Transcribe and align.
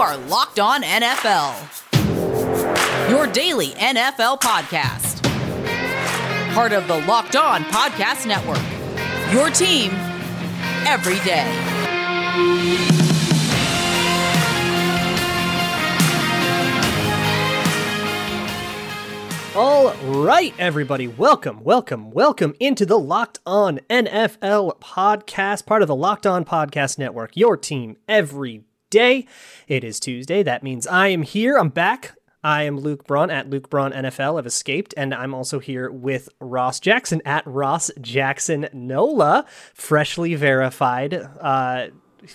are 0.00 0.16
Locked 0.16 0.58
On 0.58 0.82
NFL, 0.82 1.60
your 3.10 3.26
daily 3.26 3.72
NFL 3.72 4.40
podcast. 4.40 5.22
Part 6.54 6.72
of 6.72 6.88
the 6.88 6.96
Locked 7.06 7.36
On 7.36 7.62
Podcast 7.64 8.26
Network, 8.26 8.62
your 9.30 9.50
team 9.50 9.90
every 10.86 11.18
day. 11.18 11.44
All 19.54 19.92
right, 20.24 20.54
everybody, 20.58 21.08
welcome, 21.08 21.62
welcome, 21.62 22.10
welcome 22.10 22.54
into 22.58 22.86
the 22.86 22.98
Locked 22.98 23.40
On 23.44 23.80
NFL 23.90 24.80
podcast, 24.80 25.66
part 25.66 25.82
of 25.82 25.88
the 25.88 25.94
Locked 25.94 26.26
On 26.26 26.46
Podcast 26.46 26.98
Network, 26.98 27.36
your 27.36 27.58
team 27.58 27.98
every 28.08 28.64
day. 28.90 29.26
It 29.68 29.84
is 29.84 29.98
Tuesday. 30.00 30.42
That 30.42 30.62
means 30.62 30.86
I 30.86 31.08
am 31.08 31.22
here. 31.22 31.56
I'm 31.56 31.70
back. 31.70 32.16
I 32.42 32.62
am 32.62 32.78
Luke 32.78 33.06
Braun 33.06 33.30
at 33.30 33.50
Luke 33.50 33.68
Braun 33.68 33.92
NFL. 33.92 34.38
I've 34.38 34.46
escaped, 34.46 34.94
and 34.96 35.14
I'm 35.14 35.34
also 35.34 35.58
here 35.58 35.90
with 35.90 36.30
Ross 36.40 36.80
Jackson 36.80 37.20
at 37.26 37.46
Ross 37.46 37.90
Jackson 38.00 38.68
Nola, 38.72 39.44
freshly 39.74 40.34
verified. 40.34 41.12
Uh, 41.14 41.88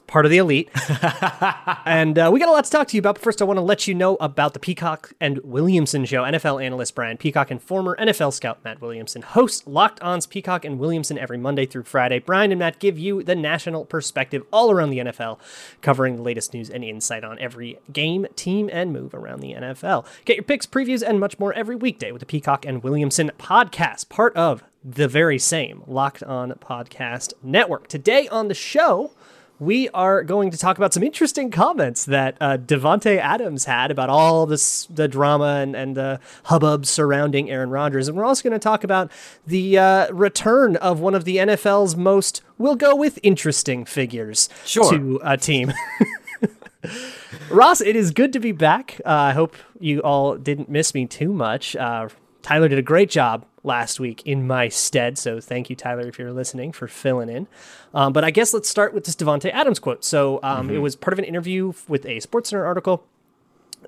part 0.08 0.26
of 0.26 0.32
the 0.32 0.38
elite. 0.38 0.70
and 1.86 2.18
uh, 2.18 2.30
we 2.32 2.40
got 2.40 2.50
a 2.50 2.52
lot 2.52 2.66
to 2.66 2.72
talk 2.72 2.88
to 2.90 2.98
you 2.98 3.00
about. 3.00 3.16
But 3.16 3.24
first, 3.24 3.42
I 3.42 3.46
want 3.46 3.58
to 3.58 3.62
let 3.62 3.88
you 3.88 3.94
know 3.94 4.16
about 4.16 4.54
the 4.54 4.60
Peacock 4.60 5.14
and 5.20 5.40
Williamson 5.40 6.06
show. 6.06 6.24
NFL 6.24 6.64
analyst 6.64 6.96
Brian 6.96 7.18
Peacock 7.18 7.52
and 7.52 7.62
former 7.62 7.96
NFL 7.98 8.34
scout 8.34 8.60
Matt 8.64 8.82
Williamson 8.82 9.22
host 9.22 9.68
Locked 9.68 10.02
On's 10.02 10.28
Peacock 10.28 10.66
and 10.66 10.80
Williamson 10.80 11.18
every 11.18 11.38
Monday 11.38 11.66
through 11.66 11.84
Friday. 11.84 12.20
Brian 12.20 12.52
and 12.52 12.60
Matt 12.60 12.80
give 12.80 12.98
you 12.98 13.24
the 13.24 13.36
national 13.36 13.86
perspective 13.86 14.44
all 14.52 14.72
around 14.72 14.90
the 14.90 15.00
NFL, 15.00 15.40
covering 15.82 16.18
the 16.18 16.22
latest 16.22 16.54
news 16.54 16.70
and 16.70 16.84
insight 16.84 17.24
on 17.24 17.40
every 17.40 17.80
game, 17.92 18.28
team, 18.36 18.70
and 18.72 18.92
move 18.92 19.14
around 19.14 19.40
the 19.40 19.54
NFL. 19.54 20.06
Get 20.26 20.36
your 20.36 20.44
picks, 20.44 20.66
previews, 20.66 21.08
and 21.08 21.20
much 21.20 21.40
more 21.40 21.54
every 21.54 21.76
weekday 21.76 22.12
with 22.12 22.20
the 22.20 22.26
Peacock 22.26 22.66
and 22.66 22.84
Williamson 22.84 23.32
podcast, 23.38 24.10
part 24.10 24.36
of 24.36 24.64
the 24.86 25.08
very 25.08 25.40
same 25.40 25.84
Locked 25.88 26.22
On 26.24 26.52
Podcast 26.54 27.34
Network. 27.42 27.88
Today 27.88 28.28
on 28.28 28.48
the 28.50 28.54
show, 28.54 29.12
we 29.60 29.88
are 29.90 30.24
going 30.24 30.52
to 30.52 30.58
talk 30.58 30.78
about 30.78 30.94
some 30.94 31.04
interesting 31.04 31.50
comments 31.50 32.06
that 32.06 32.36
uh, 32.42 32.58
Davante 32.58 33.18
Adams 33.18 33.66
had 33.66 33.90
about 33.92 34.10
all 34.10 34.46
this 34.46 34.86
the 34.88 35.08
drama 35.08 35.60
and, 35.62 35.76
and 35.76 35.96
the 35.96 36.20
hubbub 36.46 36.86
surrounding 36.86 37.50
Aaron 37.50 37.70
Rodgers, 37.70 38.08
and 38.08 38.18
we're 38.18 38.26
also 38.26 38.44
going 38.44 38.54
to 38.54 38.60
talk 38.60 38.84
about 38.84 39.12
the 39.48 39.78
uh, 39.78 40.12
return 40.12 40.76
of 40.78 41.00
one 41.00 41.16
of 41.16 41.24
the 41.24 41.38
NFL's 41.38 41.96
most 41.96 42.42
we'll 42.58 42.76
go 42.76 42.96
with 42.96 43.20
interesting 43.24 43.86
figures 43.86 44.50
Sure. 44.66 44.90
to 44.92 45.20
a 45.24 45.38
team. 45.38 45.74
Ross, 47.50 47.82
it 47.82 47.96
is 47.96 48.12
good 48.12 48.34
to 48.34 48.40
be 48.40 48.52
back. 48.52 49.00
Uh, 49.06 49.10
I 49.10 49.32
hope 49.34 49.56
you 49.80 50.00
all 50.02 50.36
didn't 50.38 50.70
miss 50.70 50.94
me 50.94 51.06
too 51.06 51.32
much. 51.34 51.76
Uh, 51.76 52.10
Tyler 52.42 52.68
did 52.68 52.78
a 52.80 52.84
great 52.84 53.10
job 53.10 53.46
last 53.66 54.00
week 54.00 54.22
in 54.26 54.48
my 54.48 54.70
stead, 54.70 55.18
so 55.18 55.40
thank 55.40 55.70
you, 55.70 55.76
Tyler, 55.76 56.08
if 56.08 56.20
you're 56.20 56.32
listening, 56.32 56.72
for 56.72 56.88
filling 56.88 57.30
in. 57.30 57.48
Um, 57.94 58.14
but 58.14 58.24
I 58.24 58.32
guess 58.32 58.54
let's 58.54 58.70
start 58.70 58.94
with 58.94 59.06
this 59.06 59.16
Davante 59.16 59.52
Adams 59.52 59.80
quote. 59.80 60.06
So 60.06 60.40
um, 60.44 60.70
it 60.70 60.78
was 60.78 60.96
part 60.96 61.14
of 61.14 61.20
an 61.20 61.26
interview 61.26 61.74
with 61.88 62.06
a 62.06 62.18
SportsCenter 62.18 62.66
article, 62.66 63.06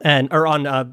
and 0.02 0.32
or 0.34 0.48
on 0.48 0.66
uh, 0.68 0.92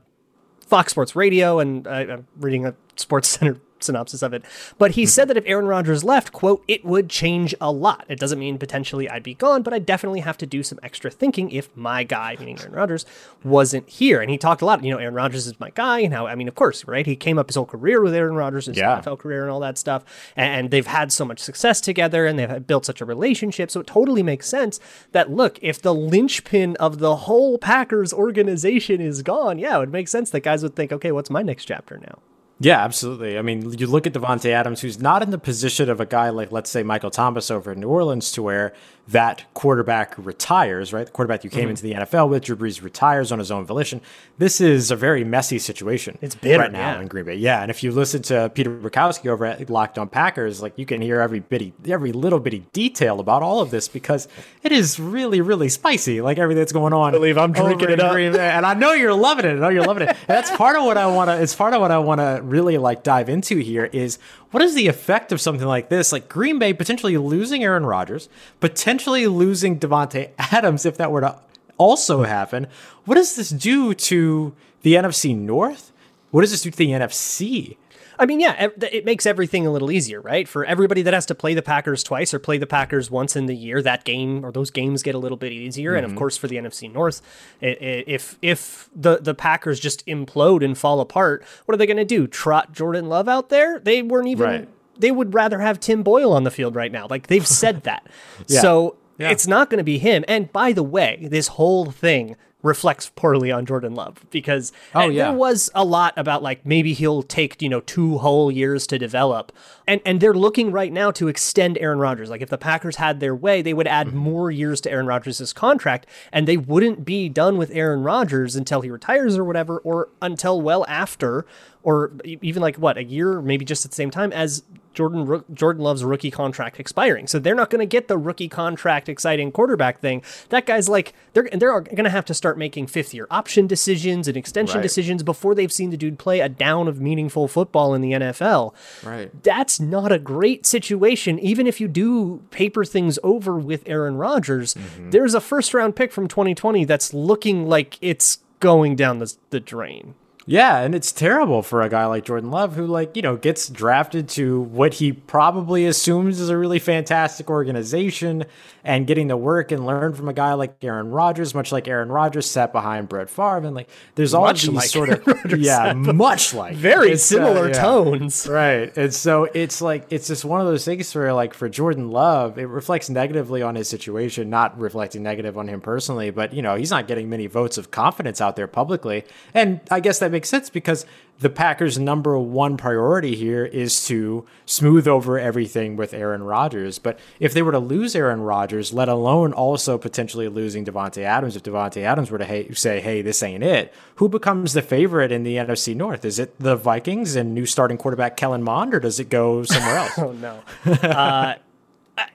Fox 0.66 0.92
Sports 0.92 1.16
Radio, 1.16 1.58
and 1.58 1.86
uh, 1.86 1.90
I'm 1.90 2.26
reading 2.38 2.66
a 2.66 2.74
Sports 2.96 3.28
Center 3.28 3.58
synopsis 3.84 4.22
of 4.22 4.32
it. 4.32 4.44
But 4.78 4.92
he 4.92 5.06
said 5.06 5.28
that 5.28 5.36
if 5.36 5.44
Aaron 5.46 5.66
Rodgers 5.66 6.02
left, 6.04 6.32
quote, 6.32 6.64
it 6.66 6.84
would 6.84 7.08
change 7.08 7.54
a 7.60 7.70
lot. 7.70 8.04
It 8.08 8.18
doesn't 8.18 8.38
mean 8.38 8.58
potentially 8.58 9.08
I'd 9.08 9.22
be 9.22 9.34
gone, 9.34 9.62
but 9.62 9.72
I 9.74 9.78
definitely 9.78 10.20
have 10.20 10.38
to 10.38 10.46
do 10.46 10.62
some 10.62 10.78
extra 10.82 11.10
thinking 11.10 11.50
if 11.50 11.68
my 11.76 12.02
guy, 12.02 12.36
meaning 12.38 12.58
Aaron 12.60 12.72
Rodgers, 12.72 13.06
wasn't 13.42 13.88
here. 13.88 14.20
And 14.20 14.30
he 14.30 14.38
talked 14.38 14.62
a 14.62 14.64
lot, 14.64 14.82
you 14.84 14.90
know, 14.90 14.98
Aaron 14.98 15.14
Rodgers 15.14 15.46
is 15.46 15.58
my 15.60 15.70
guy, 15.70 16.00
and 16.00 16.12
how 16.14 16.26
I 16.26 16.34
mean, 16.34 16.48
of 16.48 16.54
course, 16.54 16.84
right? 16.86 17.06
He 17.06 17.16
came 17.16 17.38
up 17.38 17.48
his 17.48 17.56
whole 17.56 17.66
career 17.66 18.00
with 18.02 18.14
Aaron 18.14 18.34
Rodgers, 18.34 18.66
his 18.66 18.76
Yeah. 18.76 19.00
NFL 19.00 19.18
career 19.18 19.42
and 19.42 19.50
all 19.50 19.60
that 19.60 19.78
stuff. 19.78 20.04
And 20.36 20.70
they've 20.70 20.86
had 20.86 21.12
so 21.12 21.24
much 21.24 21.38
success 21.40 21.80
together 21.80 22.26
and 22.26 22.38
they've 22.38 22.66
built 22.66 22.84
such 22.86 23.00
a 23.00 23.04
relationship. 23.04 23.70
So 23.70 23.80
it 23.80 23.86
totally 23.86 24.22
makes 24.22 24.48
sense 24.48 24.80
that 25.12 25.30
look, 25.30 25.58
if 25.62 25.80
the 25.82 25.94
linchpin 25.94 26.76
of 26.76 26.98
the 26.98 27.16
whole 27.16 27.58
Packers 27.58 28.12
organization 28.12 29.00
is 29.00 29.22
gone, 29.22 29.58
yeah, 29.58 29.76
it 29.76 29.80
would 29.80 29.92
make 29.92 30.08
sense 30.08 30.30
that 30.30 30.40
guys 30.40 30.62
would 30.62 30.74
think, 30.76 30.92
okay, 30.92 31.12
what's 31.12 31.30
my 31.30 31.42
next 31.42 31.66
chapter 31.66 31.98
now? 31.98 32.18
Yeah, 32.60 32.82
absolutely. 32.84 33.36
I 33.36 33.42
mean, 33.42 33.76
you 33.78 33.86
look 33.86 34.06
at 34.06 34.12
Davante 34.12 34.50
Adams, 34.50 34.80
who's 34.80 35.00
not 35.00 35.22
in 35.22 35.30
the 35.30 35.38
position 35.38 35.90
of 35.90 36.00
a 36.00 36.06
guy 36.06 36.30
like, 36.30 36.52
let's 36.52 36.70
say, 36.70 36.82
Michael 36.82 37.10
Thomas 37.10 37.50
over 37.50 37.72
in 37.72 37.80
New 37.80 37.88
Orleans, 37.88 38.30
to 38.32 38.42
where 38.42 38.72
that 39.08 39.44
quarterback 39.54 40.14
retires, 40.16 40.92
right? 40.92 41.06
The 41.06 41.12
quarterback 41.12 41.44
you 41.44 41.50
Mm-hmm. 41.54 41.60
came 41.60 41.68
into 41.68 41.82
the 41.82 41.92
NFL 41.92 42.30
with, 42.30 42.44
Drew 42.44 42.56
Brees, 42.56 42.82
retires 42.82 43.30
on 43.30 43.38
his 43.38 43.50
own 43.50 43.64
volition. 43.64 44.00
This 44.38 44.60
is 44.60 44.90
a 44.90 44.96
very 44.96 45.24
messy 45.24 45.58
situation. 45.58 46.18
It's 46.20 46.34
bitter, 46.34 46.58
right 46.58 46.72
now 46.72 46.94
yeah. 46.94 47.00
in 47.00 47.06
Green 47.06 47.24
Bay. 47.24 47.36
Yeah, 47.36 47.62
and 47.62 47.70
if 47.70 47.82
you 47.82 47.92
listen 47.92 48.22
to 48.22 48.50
Peter 48.54 48.70
Bukowski 48.70 49.28
over 49.28 49.44
at 49.44 49.70
Locked 49.70 49.98
On 49.98 50.08
Packers, 50.08 50.62
like 50.62 50.72
you 50.76 50.86
can 50.86 51.00
hear 51.00 51.20
every 51.20 51.40
bitty, 51.40 51.74
every 51.86 52.12
little 52.12 52.40
bitty 52.40 52.64
detail 52.72 53.20
about 53.20 53.42
all 53.42 53.60
of 53.60 53.70
this 53.70 53.88
because 53.88 54.26
it 54.62 54.72
is 54.72 54.98
really, 54.98 55.40
really 55.40 55.68
spicy. 55.68 56.20
Like 56.20 56.38
everything 56.38 56.60
that's 56.60 56.72
going 56.72 56.92
on. 56.92 57.14
I 57.14 57.18
believe 57.18 57.38
I'm 57.38 57.52
drinking 57.52 57.90
it 57.90 58.00
up. 58.00 58.16
And 58.16 58.66
I 58.66 58.74
know 58.74 58.92
you're 58.92 59.14
loving 59.14 59.44
it. 59.44 59.50
I 59.50 59.58
know 59.58 59.68
you're 59.68 59.84
loving 59.84 60.08
it. 60.08 60.08
And 60.08 60.18
that's 60.26 60.50
part 60.50 60.76
of 60.76 60.84
what 60.84 60.96
I 60.96 61.06
want 61.06 61.28
to. 61.28 61.40
It's 61.40 61.54
part 61.54 61.74
of 61.74 61.80
what 61.80 61.92
I 61.92 61.98
want 61.98 62.20
to 62.20 62.40
really 62.42 62.78
like 62.78 63.02
dive 63.02 63.28
into 63.28 63.58
here 63.58 63.84
is 63.84 64.18
what 64.54 64.62
is 64.62 64.76
the 64.76 64.86
effect 64.86 65.32
of 65.32 65.40
something 65.40 65.66
like 65.66 65.88
this? 65.88 66.12
Like 66.12 66.28
Green 66.28 66.60
Bay 66.60 66.72
potentially 66.72 67.16
losing 67.16 67.64
Aaron 67.64 67.84
Rodgers, 67.84 68.28
potentially 68.60 69.26
losing 69.26 69.80
Davante 69.80 70.30
Adams 70.38 70.86
if 70.86 70.96
that 70.96 71.10
were 71.10 71.22
to 71.22 71.40
also 71.76 72.22
happen. 72.22 72.68
What 73.04 73.16
does 73.16 73.34
this 73.34 73.50
do 73.50 73.94
to 73.94 74.54
the 74.82 74.94
NFC 74.94 75.36
North? 75.36 75.90
What 76.30 76.42
does 76.42 76.52
this 76.52 76.62
do 76.62 76.70
to 76.70 76.76
the 76.76 76.90
NFC? 76.90 77.78
I 78.18 78.26
mean, 78.26 78.40
yeah, 78.40 78.70
it 78.80 79.04
makes 79.04 79.26
everything 79.26 79.66
a 79.66 79.70
little 79.70 79.90
easier, 79.90 80.20
right? 80.20 80.48
For 80.48 80.64
everybody 80.64 81.02
that 81.02 81.14
has 81.14 81.26
to 81.26 81.34
play 81.34 81.54
the 81.54 81.62
Packers 81.62 82.02
twice 82.02 82.32
or 82.32 82.38
play 82.38 82.58
the 82.58 82.66
Packers 82.66 83.10
once 83.10 83.36
in 83.36 83.46
the 83.46 83.54
year, 83.56 83.82
that 83.82 84.04
game 84.04 84.44
or 84.44 84.52
those 84.52 84.70
games 84.70 85.02
get 85.02 85.14
a 85.14 85.18
little 85.18 85.36
bit 85.36 85.52
easier. 85.52 85.94
And 85.94 86.04
of 86.04 86.10
mm-hmm. 86.12 86.18
course, 86.18 86.36
for 86.36 86.48
the 86.48 86.56
NFC 86.56 86.92
North, 86.92 87.22
if 87.60 88.38
if 88.42 88.88
the 88.94 89.18
the 89.18 89.34
Packers 89.34 89.80
just 89.80 90.06
implode 90.06 90.64
and 90.64 90.76
fall 90.76 91.00
apart, 91.00 91.44
what 91.64 91.74
are 91.74 91.78
they 91.78 91.86
going 91.86 91.96
to 91.96 92.04
do? 92.04 92.26
Trot 92.26 92.72
Jordan 92.72 93.08
Love 93.08 93.28
out 93.28 93.48
there? 93.48 93.78
They 93.80 94.02
weren't 94.02 94.28
even. 94.28 94.46
Right. 94.46 94.68
They 94.96 95.10
would 95.10 95.34
rather 95.34 95.58
have 95.58 95.80
Tim 95.80 96.02
Boyle 96.04 96.32
on 96.32 96.44
the 96.44 96.52
field 96.52 96.76
right 96.76 96.92
now. 96.92 97.08
Like 97.08 97.26
they've 97.26 97.46
said 97.46 97.82
that. 97.82 98.06
Yeah. 98.46 98.60
So 98.60 98.96
Yeah. 99.18 99.30
it's 99.30 99.46
not 99.46 99.70
going 99.70 99.78
to 99.78 99.84
be 99.84 99.98
him. 99.98 100.24
And 100.28 100.52
by 100.52 100.72
the 100.72 100.82
way, 100.82 101.26
this 101.30 101.48
whole 101.48 101.86
thing 101.90 102.36
reflects 102.64 103.12
poorly 103.14 103.52
on 103.52 103.66
Jordan 103.66 103.94
Love 103.94 104.24
because 104.30 104.72
Oh, 104.94 105.08
yeah. 105.08 105.24
there 105.24 105.38
was 105.38 105.70
a 105.74 105.84
lot 105.84 106.14
about 106.16 106.42
like 106.42 106.64
maybe 106.66 106.94
he'll 106.94 107.22
take 107.22 107.60
you 107.62 107.68
know 107.68 107.80
two 107.80 108.18
whole 108.18 108.50
years 108.50 108.86
to 108.88 108.98
develop. 108.98 109.52
And 109.86 110.00
and 110.04 110.20
they're 110.20 110.34
looking 110.34 110.72
right 110.72 110.92
now 110.92 111.10
to 111.12 111.28
extend 111.28 111.78
Aaron 111.78 111.98
Rodgers. 111.98 112.30
Like 112.30 112.40
if 112.40 112.48
the 112.48 112.58
Packers 112.58 112.96
had 112.96 113.20
their 113.20 113.34
way 113.34 113.62
they 113.62 113.74
would 113.74 113.86
add 113.86 114.08
mm-hmm. 114.08 114.16
more 114.16 114.50
years 114.50 114.80
to 114.82 114.90
Aaron 114.90 115.06
Rodgers' 115.06 115.52
contract 115.52 116.06
and 116.32 116.48
they 116.48 116.56
wouldn't 116.56 117.04
be 117.04 117.28
done 117.28 117.58
with 117.58 117.70
Aaron 117.70 118.02
Rodgers 118.02 118.56
until 118.56 118.80
he 118.80 118.90
retires 118.90 119.36
or 119.36 119.44
whatever 119.44 119.78
or 119.78 120.08
until 120.22 120.60
well 120.60 120.86
after 120.88 121.44
or 121.84 122.12
even 122.24 122.60
like 122.60 122.76
what 122.76 122.96
a 122.98 123.04
year 123.04 123.40
maybe 123.40 123.64
just 123.64 123.84
at 123.84 123.92
the 123.92 123.94
same 123.94 124.10
time 124.10 124.32
as 124.32 124.64
Jordan 124.94 125.42
Jordan 125.52 125.82
Love's 125.82 126.04
rookie 126.04 126.30
contract 126.30 126.78
expiring. 126.78 127.26
So 127.26 127.38
they're 127.40 127.54
not 127.56 127.68
going 127.68 127.80
to 127.80 127.86
get 127.86 128.06
the 128.08 128.16
rookie 128.16 128.48
contract 128.48 129.08
exciting 129.08 129.50
quarterback 129.52 130.00
thing. 130.00 130.22
That 130.50 130.66
guy's 130.66 130.88
like 130.88 131.12
they're 131.32 131.48
they're 131.52 131.80
going 131.80 132.04
to 132.04 132.10
have 132.10 132.24
to 132.26 132.34
start 132.34 132.56
making 132.56 132.86
fifth 132.86 133.12
year 133.12 133.26
option 133.30 133.66
decisions 133.66 134.28
and 134.28 134.36
extension 134.36 134.76
Right. 134.76 134.82
decisions 134.82 135.22
before 135.22 135.54
they've 135.54 135.72
seen 135.72 135.90
the 135.90 135.96
dude 135.96 136.18
play 136.18 136.40
a 136.40 136.48
down 136.48 136.86
of 136.88 137.00
meaningful 137.00 137.48
football 137.48 137.92
in 137.92 138.00
the 138.02 138.12
NFL. 138.12 138.72
Right. 139.04 139.30
That's 139.42 139.78
not 139.80 140.10
a 140.12 140.18
great 140.18 140.64
situation 140.64 141.38
even 141.40 141.66
if 141.66 141.80
you 141.80 141.88
do 141.88 142.38
paper 142.50 142.84
things 142.84 143.18
over 143.22 143.58
with 143.58 143.82
Aaron 143.86 144.16
Rodgers. 144.16 144.74
Mm-hmm. 144.74 145.10
There's 145.10 145.34
a 145.34 145.40
first 145.40 145.74
round 145.74 145.96
pick 145.96 146.12
from 146.12 146.28
2020 146.28 146.84
that's 146.84 147.12
looking 147.12 147.66
like 147.68 147.98
it's 148.00 148.38
going 148.60 148.94
down 148.96 149.18
the 149.18 149.34
the 149.50 149.58
drain. 149.60 150.14
Yeah, 150.46 150.80
and 150.80 150.94
it's 150.94 151.10
terrible 151.10 151.62
for 151.62 151.80
a 151.80 151.88
guy 151.88 152.04
like 152.04 152.26
Jordan 152.26 152.50
Love 152.50 152.76
who 152.76 152.86
like, 152.86 153.16
you 153.16 153.22
know, 153.22 153.36
gets 153.36 153.68
drafted 153.68 154.28
to 154.30 154.60
what 154.60 154.94
he 154.94 155.12
probably 155.12 155.86
assumes 155.86 156.38
is 156.38 156.50
a 156.50 156.58
really 156.58 156.78
fantastic 156.78 157.48
organization 157.48 158.44
and 158.84 159.06
getting 159.06 159.28
to 159.28 159.36
work 159.38 159.72
and 159.72 159.86
learn 159.86 160.12
from 160.12 160.28
a 160.28 160.34
guy 160.34 160.52
like 160.52 160.76
Aaron 160.82 161.10
Rodgers, 161.10 161.54
much 161.54 161.72
like 161.72 161.88
Aaron 161.88 162.12
Rodgers 162.12 162.48
sat 162.50 162.72
behind 162.72 163.08
Brett 163.08 163.30
Favre 163.30 163.64
and 163.64 163.74
like 163.74 163.88
there's 164.16 164.34
all 164.34 164.44
Much 164.44 164.62
these 164.62 164.70
like 164.70 164.88
sort 164.88 165.08
of 165.08 165.58
yeah, 165.58 165.94
much 165.94 166.52
like 166.52 166.76
Very 166.76 167.12
It's, 167.12 167.32
uh, 167.32 167.36
similar 167.36 167.68
yeah. 167.68 167.80
tones. 167.80 168.46
Right. 168.46 168.94
And 168.98 169.14
so 169.14 169.44
it's 169.54 169.80
like 169.80 170.06
it's 170.10 170.28
just 170.28 170.44
one 170.44 170.60
of 170.60 170.66
those 170.66 170.84
things 170.84 171.14
where 171.14 171.32
like 171.32 171.54
for 171.54 171.70
Jordan 171.70 172.10
Love, 172.10 172.58
it 172.58 172.66
reflects 172.66 173.08
negatively 173.08 173.62
on 173.62 173.76
his 173.76 173.88
situation, 173.88 174.50
not 174.50 174.78
reflecting 174.78 175.22
negative 175.22 175.56
on 175.56 175.68
him 175.68 175.80
personally, 175.80 176.28
but 176.28 176.52
you 176.52 176.60
know, 176.60 176.74
he's 176.74 176.90
not 176.90 177.08
getting 177.08 177.30
many 177.30 177.46
votes 177.46 177.78
of 177.78 177.90
confidence 177.90 178.42
out 178.42 178.56
there 178.56 178.66
publicly. 178.66 179.24
And 179.54 179.80
I 179.90 180.00
guess 180.00 180.18
that 180.18 180.33
makes 180.34 180.50
sense 180.50 180.68
because 180.68 181.06
the 181.40 181.48
Packers' 181.48 181.98
number 181.98 182.38
one 182.38 182.76
priority 182.76 183.34
here 183.34 183.64
is 183.64 184.06
to 184.06 184.44
smooth 184.66 185.08
over 185.08 185.38
everything 185.38 185.96
with 185.96 186.12
Aaron 186.12 186.42
Rodgers. 186.42 186.98
But 186.98 187.18
if 187.40 187.54
they 187.54 187.62
were 187.62 187.72
to 187.72 187.78
lose 187.78 188.14
Aaron 188.14 188.42
Rodgers, 188.42 188.92
let 188.92 189.08
alone 189.08 189.52
also 189.52 189.96
potentially 189.96 190.48
losing 190.48 190.84
Davante 190.84 191.22
Adams, 191.22 191.56
if 191.56 191.62
Davante 191.62 192.02
Adams 192.02 192.30
were 192.30 192.38
to 192.38 192.44
hey, 192.44 192.70
say, 192.72 193.00
"Hey, 193.00 193.22
this 193.22 193.42
ain't 193.42 193.64
it," 193.64 193.94
who 194.16 194.28
becomes 194.28 194.74
the 194.74 194.82
favorite 194.82 195.32
in 195.32 195.44
the 195.44 195.56
NFC 195.56 195.94
North? 195.94 196.24
Is 196.24 196.38
it 196.38 196.54
the 196.58 196.76
Vikings 196.76 197.36
and 197.36 197.54
new 197.54 197.66
starting 197.66 197.96
quarterback 197.96 198.36
Kellen 198.36 198.62
Mond, 198.62 198.94
or 198.94 199.00
does 199.00 199.18
it 199.18 199.30
go 199.30 199.62
somewhere 199.62 199.96
else? 199.96 200.12
oh 200.18 200.32
no. 200.32 200.60
Uh, 200.92 201.54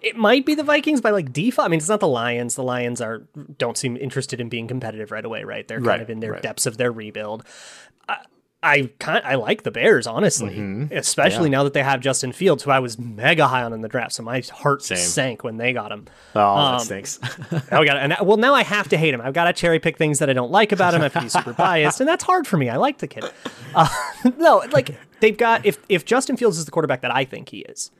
it 0.02 0.16
might 0.16 0.46
be 0.46 0.56
the 0.56 0.64
Vikings 0.64 1.02
by 1.02 1.12
like 1.12 1.32
default. 1.32 1.66
I 1.66 1.70
mean, 1.70 1.80
it's 1.80 1.90
not 1.90 2.00
the 2.00 2.08
Lions. 2.08 2.56
The 2.56 2.64
Lions 2.64 3.00
are 3.02 3.24
don't 3.58 3.78
seem 3.78 3.96
interested 3.98 4.42
in 4.42 4.50
being 4.50 4.68
competitive 4.68 5.12
right 5.12 5.24
away, 5.26 5.44
right? 5.44 5.68
They're 5.68 5.78
kind 5.78 5.88
Right, 5.88 6.02
of 6.02 6.10
in 6.10 6.20
their 6.20 6.34
right. 6.34 6.42
depths 6.42 6.66
of 6.66 6.78
their 6.78 6.92
rebuild. 6.92 7.44
I, 8.08 8.18
I 8.62 8.90
kind 9.00 9.24
I 9.26 9.36
like 9.36 9.64
the 9.64 9.72
Bears 9.72 10.06
honestly, 10.06 10.88
especially 10.92 11.46
Yeah. 11.50 11.58
now 11.60 11.64
that 11.64 11.72
they 11.74 11.82
have 11.84 12.02
Justin 12.02 12.34
Fields, 12.34 12.64
who 12.64 12.72
I 12.72 12.80
was 12.80 13.00
mega 13.00 13.48
high 13.48 13.64
on 13.64 13.72
in 13.72 13.80
the 13.80 13.88
draft. 13.88 14.12
So 14.14 14.24
my 14.24 14.42
heart 14.52 14.84
Same. 14.84 14.98
sank 14.98 15.44
when 15.46 15.56
they 15.56 15.72
got 15.72 15.94
him. 15.94 16.08
Oh, 16.36 16.42
Um, 16.42 16.72
that 16.74 16.82
stinks. 16.82 17.20
Now 17.72 17.80
we 17.80 17.86
got 17.86 17.96
and 17.98 18.18
well 18.22 18.36
now 18.36 18.54
I 18.54 18.64
have 18.64 18.90
to 18.90 18.98
hate 18.98 19.14
him. 19.14 19.22
I've 19.22 19.34
got 19.34 19.46
to 19.46 19.54
cherry 19.54 19.80
pick 19.80 19.98
things 19.98 20.20
that 20.20 20.30
I 20.30 20.34
don't 20.34 20.52
like 20.52 20.74
about 20.74 20.94
him. 20.94 21.00
I 21.00 21.04
have 21.06 21.14
to 21.14 21.22
be 21.22 21.30
super 21.30 21.54
biased, 21.58 22.02
and 22.02 22.10
that's 22.10 22.26
hard 22.26 22.48
for 22.48 22.58
me. 22.58 22.68
I 22.68 22.76
like 22.76 22.98
the 22.98 23.08
kid. 23.08 23.24
Uh, 23.74 23.88
no, 24.38 24.62
like 24.74 24.94
they've 25.20 25.38
got 25.38 25.66
if 25.66 25.78
if 25.90 26.06
Justin 26.06 26.38
Fields 26.38 26.58
is 26.58 26.66
the 26.66 26.72
quarterback 26.72 27.02
that 27.02 27.14
I 27.14 27.26
think 27.26 27.50
he 27.50 27.60
is, 27.60 27.92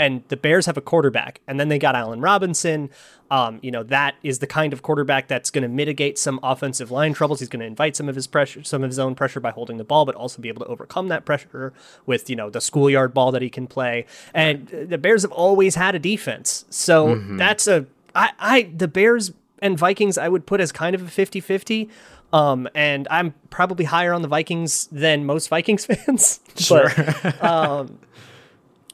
and 0.00 0.22
the 0.28 0.36
Bears 0.36 0.66
have 0.66 0.76
a 0.76 0.80
quarterback, 0.80 1.40
and 1.46 1.58
then 1.58 1.68
they 1.68 1.78
got 1.78 1.94
Allen 1.94 2.20
Robinson. 2.20 2.90
Um, 3.30 3.58
you 3.60 3.70
know 3.72 3.82
that 3.84 4.14
is 4.22 4.38
the 4.38 4.46
kind 4.46 4.72
of 4.72 4.82
quarterback 4.82 5.26
that's 5.26 5.50
going 5.50 5.62
to 5.62 5.68
mitigate 5.68 6.18
some 6.18 6.38
offensive 6.42 6.90
line 6.90 7.12
troubles. 7.12 7.40
He's 7.40 7.48
going 7.48 7.60
to 7.60 7.66
invite 7.66 7.96
some 7.96 8.08
of 8.08 8.14
his 8.14 8.26
pressure, 8.26 8.62
some 8.62 8.84
of 8.84 8.90
his 8.90 8.98
own 8.98 9.14
pressure 9.14 9.40
by 9.40 9.50
holding 9.50 9.78
the 9.78 9.84
ball, 9.84 10.04
but 10.04 10.14
also 10.14 10.40
be 10.40 10.48
able 10.48 10.64
to 10.64 10.70
overcome 10.70 11.08
that 11.08 11.24
pressure 11.24 11.72
with 12.06 12.30
you 12.30 12.36
know 12.36 12.50
the 12.50 12.60
schoolyard 12.60 13.12
ball 13.12 13.32
that 13.32 13.42
he 13.42 13.50
can 13.50 13.66
play. 13.66 14.06
And 14.32 14.68
the 14.68 14.98
Bears 14.98 15.22
have 15.22 15.32
always 15.32 15.74
had 15.74 15.94
a 15.94 15.98
defense, 15.98 16.64
so 16.70 17.16
that's 17.30 17.66
a 17.66 17.86
I, 18.14 18.32
I 18.38 18.62
the 18.74 18.88
Bears 18.88 19.32
and 19.60 19.78
Vikings 19.78 20.18
I 20.18 20.28
would 20.28 20.46
put 20.46 20.60
as 20.60 20.72
kind 20.72 20.94
of 20.94 21.02
a 21.02 21.04
50-50. 21.06 21.88
Um, 22.32 22.68
and 22.74 23.06
I'm 23.10 23.34
probably 23.50 23.84
higher 23.84 24.12
on 24.12 24.22
the 24.22 24.28
Vikings 24.28 24.88
than 24.92 25.24
most 25.24 25.48
Vikings 25.48 25.86
fans. 25.86 26.40
Sure. 26.56 26.90
But, 26.94 27.42
um, 27.44 27.98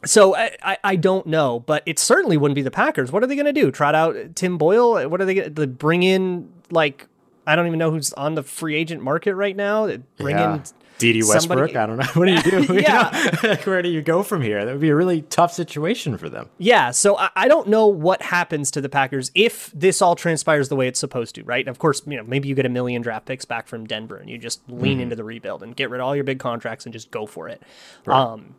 so 0.05 0.35
I, 0.35 0.57
I, 0.63 0.79
I 0.85 0.97
don't 0.97 1.27
know, 1.27 1.61
but 1.61 1.83
it 1.87 1.99
certainly 1.99 2.37
wouldn't 2.37 2.57
be 2.57 2.63
the 2.63 2.71
Packers. 2.71 3.13
What 3.13 3.23
are 3.23 3.27
they 3.27 3.37
going 3.37 3.47
to 3.47 3.53
do? 3.53 3.71
Trot 3.71 3.95
out 3.95 4.35
Tim 4.35 4.59
Boyle? 4.59 5.09
What 5.09 5.21
are 5.21 5.25
they 5.25 5.35
going 5.35 5.55
to 5.55 5.67
bring 5.67 6.03
in? 6.03 6.51
Like, 6.71 7.07
I 7.47 7.57
don't 7.57 7.67
even 7.67 7.79
know 7.79 7.91
who's 7.91 8.13
on 8.15 8.35
the 8.35 8.43
free 8.43 8.75
agent 8.75 9.03
market 9.03 9.35
right 9.35 9.57
now. 9.57 9.87
Bring 10.19 10.37
yeah. 10.37 10.55
in 10.55 10.63
D.D. 10.99 11.23
somebody- 11.23 11.61
Westbrook. 11.73 11.77
I 11.77 11.87
don't 11.87 11.97
know. 11.99 12.05
What 12.15 12.27
do 12.27 12.33
you 12.33 12.43
do? 12.43 12.63
You 12.75 12.81
Yeah. 12.81 13.11
know? 13.43 13.55
Where 13.65 13.83
do 13.83 13.89
you 13.89 14.03
go 14.03 14.23
from 14.23 14.41
here? 14.43 14.65
That 14.65 14.73
would 14.73 14.81
be 14.81 14.91
a 14.91 14.95
really 14.97 15.23
tough 15.23 15.53
situation 15.53 16.17
for 16.17 16.29
them. 16.29 16.49
Yeah, 16.59 16.91
so 16.93 17.17
I, 17.19 17.31
I 17.35 17.49
don't 17.49 17.69
know 17.69 17.87
what 17.87 18.23
happens 18.23 18.71
to 18.73 18.81
the 18.81 18.89
Packers 18.89 19.31
if 19.35 19.71
this 19.75 20.01
all 20.03 20.15
transpires 20.15 20.69
the 20.69 20.77
way 20.77 20.87
it's 20.89 21.01
supposed 21.01 21.35
to, 21.37 21.45
right? 21.45 21.61
And 21.65 21.69
of 21.69 21.79
course, 21.79 22.03
you 22.07 22.17
know, 22.17 22.23
maybe 22.25 22.49
you 22.49 22.55
get 22.55 22.67
a 22.67 22.71
million 22.71 23.03
draft 23.03 23.27
picks 23.27 23.45
back 23.45 23.67
from 23.69 23.87
Denver 23.87 24.17
and 24.17 24.31
you 24.31 24.39
just 24.39 24.61
lean 24.69 25.01
into 25.01 25.17
the 25.17 25.25
rebuild 25.25 25.63
and 25.63 25.75
get 25.75 25.91
rid 25.91 26.01
of 26.01 26.07
all 26.07 26.15
your 26.15 26.25
big 26.25 26.39
contracts 26.39 26.87
and 26.87 26.93
just 26.93 27.11
go 27.11 27.27
for 27.27 27.49
it. 27.49 27.63
Um, 28.07 28.55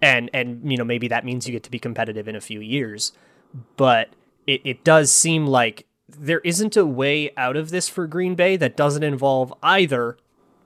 and 0.00 0.30
and 0.34 0.70
you 0.70 0.76
know 0.76 0.84
maybe 0.84 1.08
that 1.08 1.24
means 1.24 1.46
you 1.46 1.52
get 1.52 1.62
to 1.64 1.70
be 1.70 1.78
competitive 1.78 2.26
in 2.26 2.34
a 2.36 2.40
few 2.40 2.60
years, 2.60 3.12
but 3.76 4.10
it, 4.46 4.60
it 4.64 4.82
does 4.84 5.12
seem 5.12 5.46
like 5.46 5.86
there 6.08 6.40
isn't 6.40 6.76
a 6.76 6.84
way 6.84 7.30
out 7.36 7.56
of 7.56 7.70
this 7.70 7.88
for 7.88 8.06
Green 8.06 8.34
Bay 8.34 8.56
that 8.56 8.76
doesn't 8.76 9.02
involve 9.04 9.54
either 9.62 10.16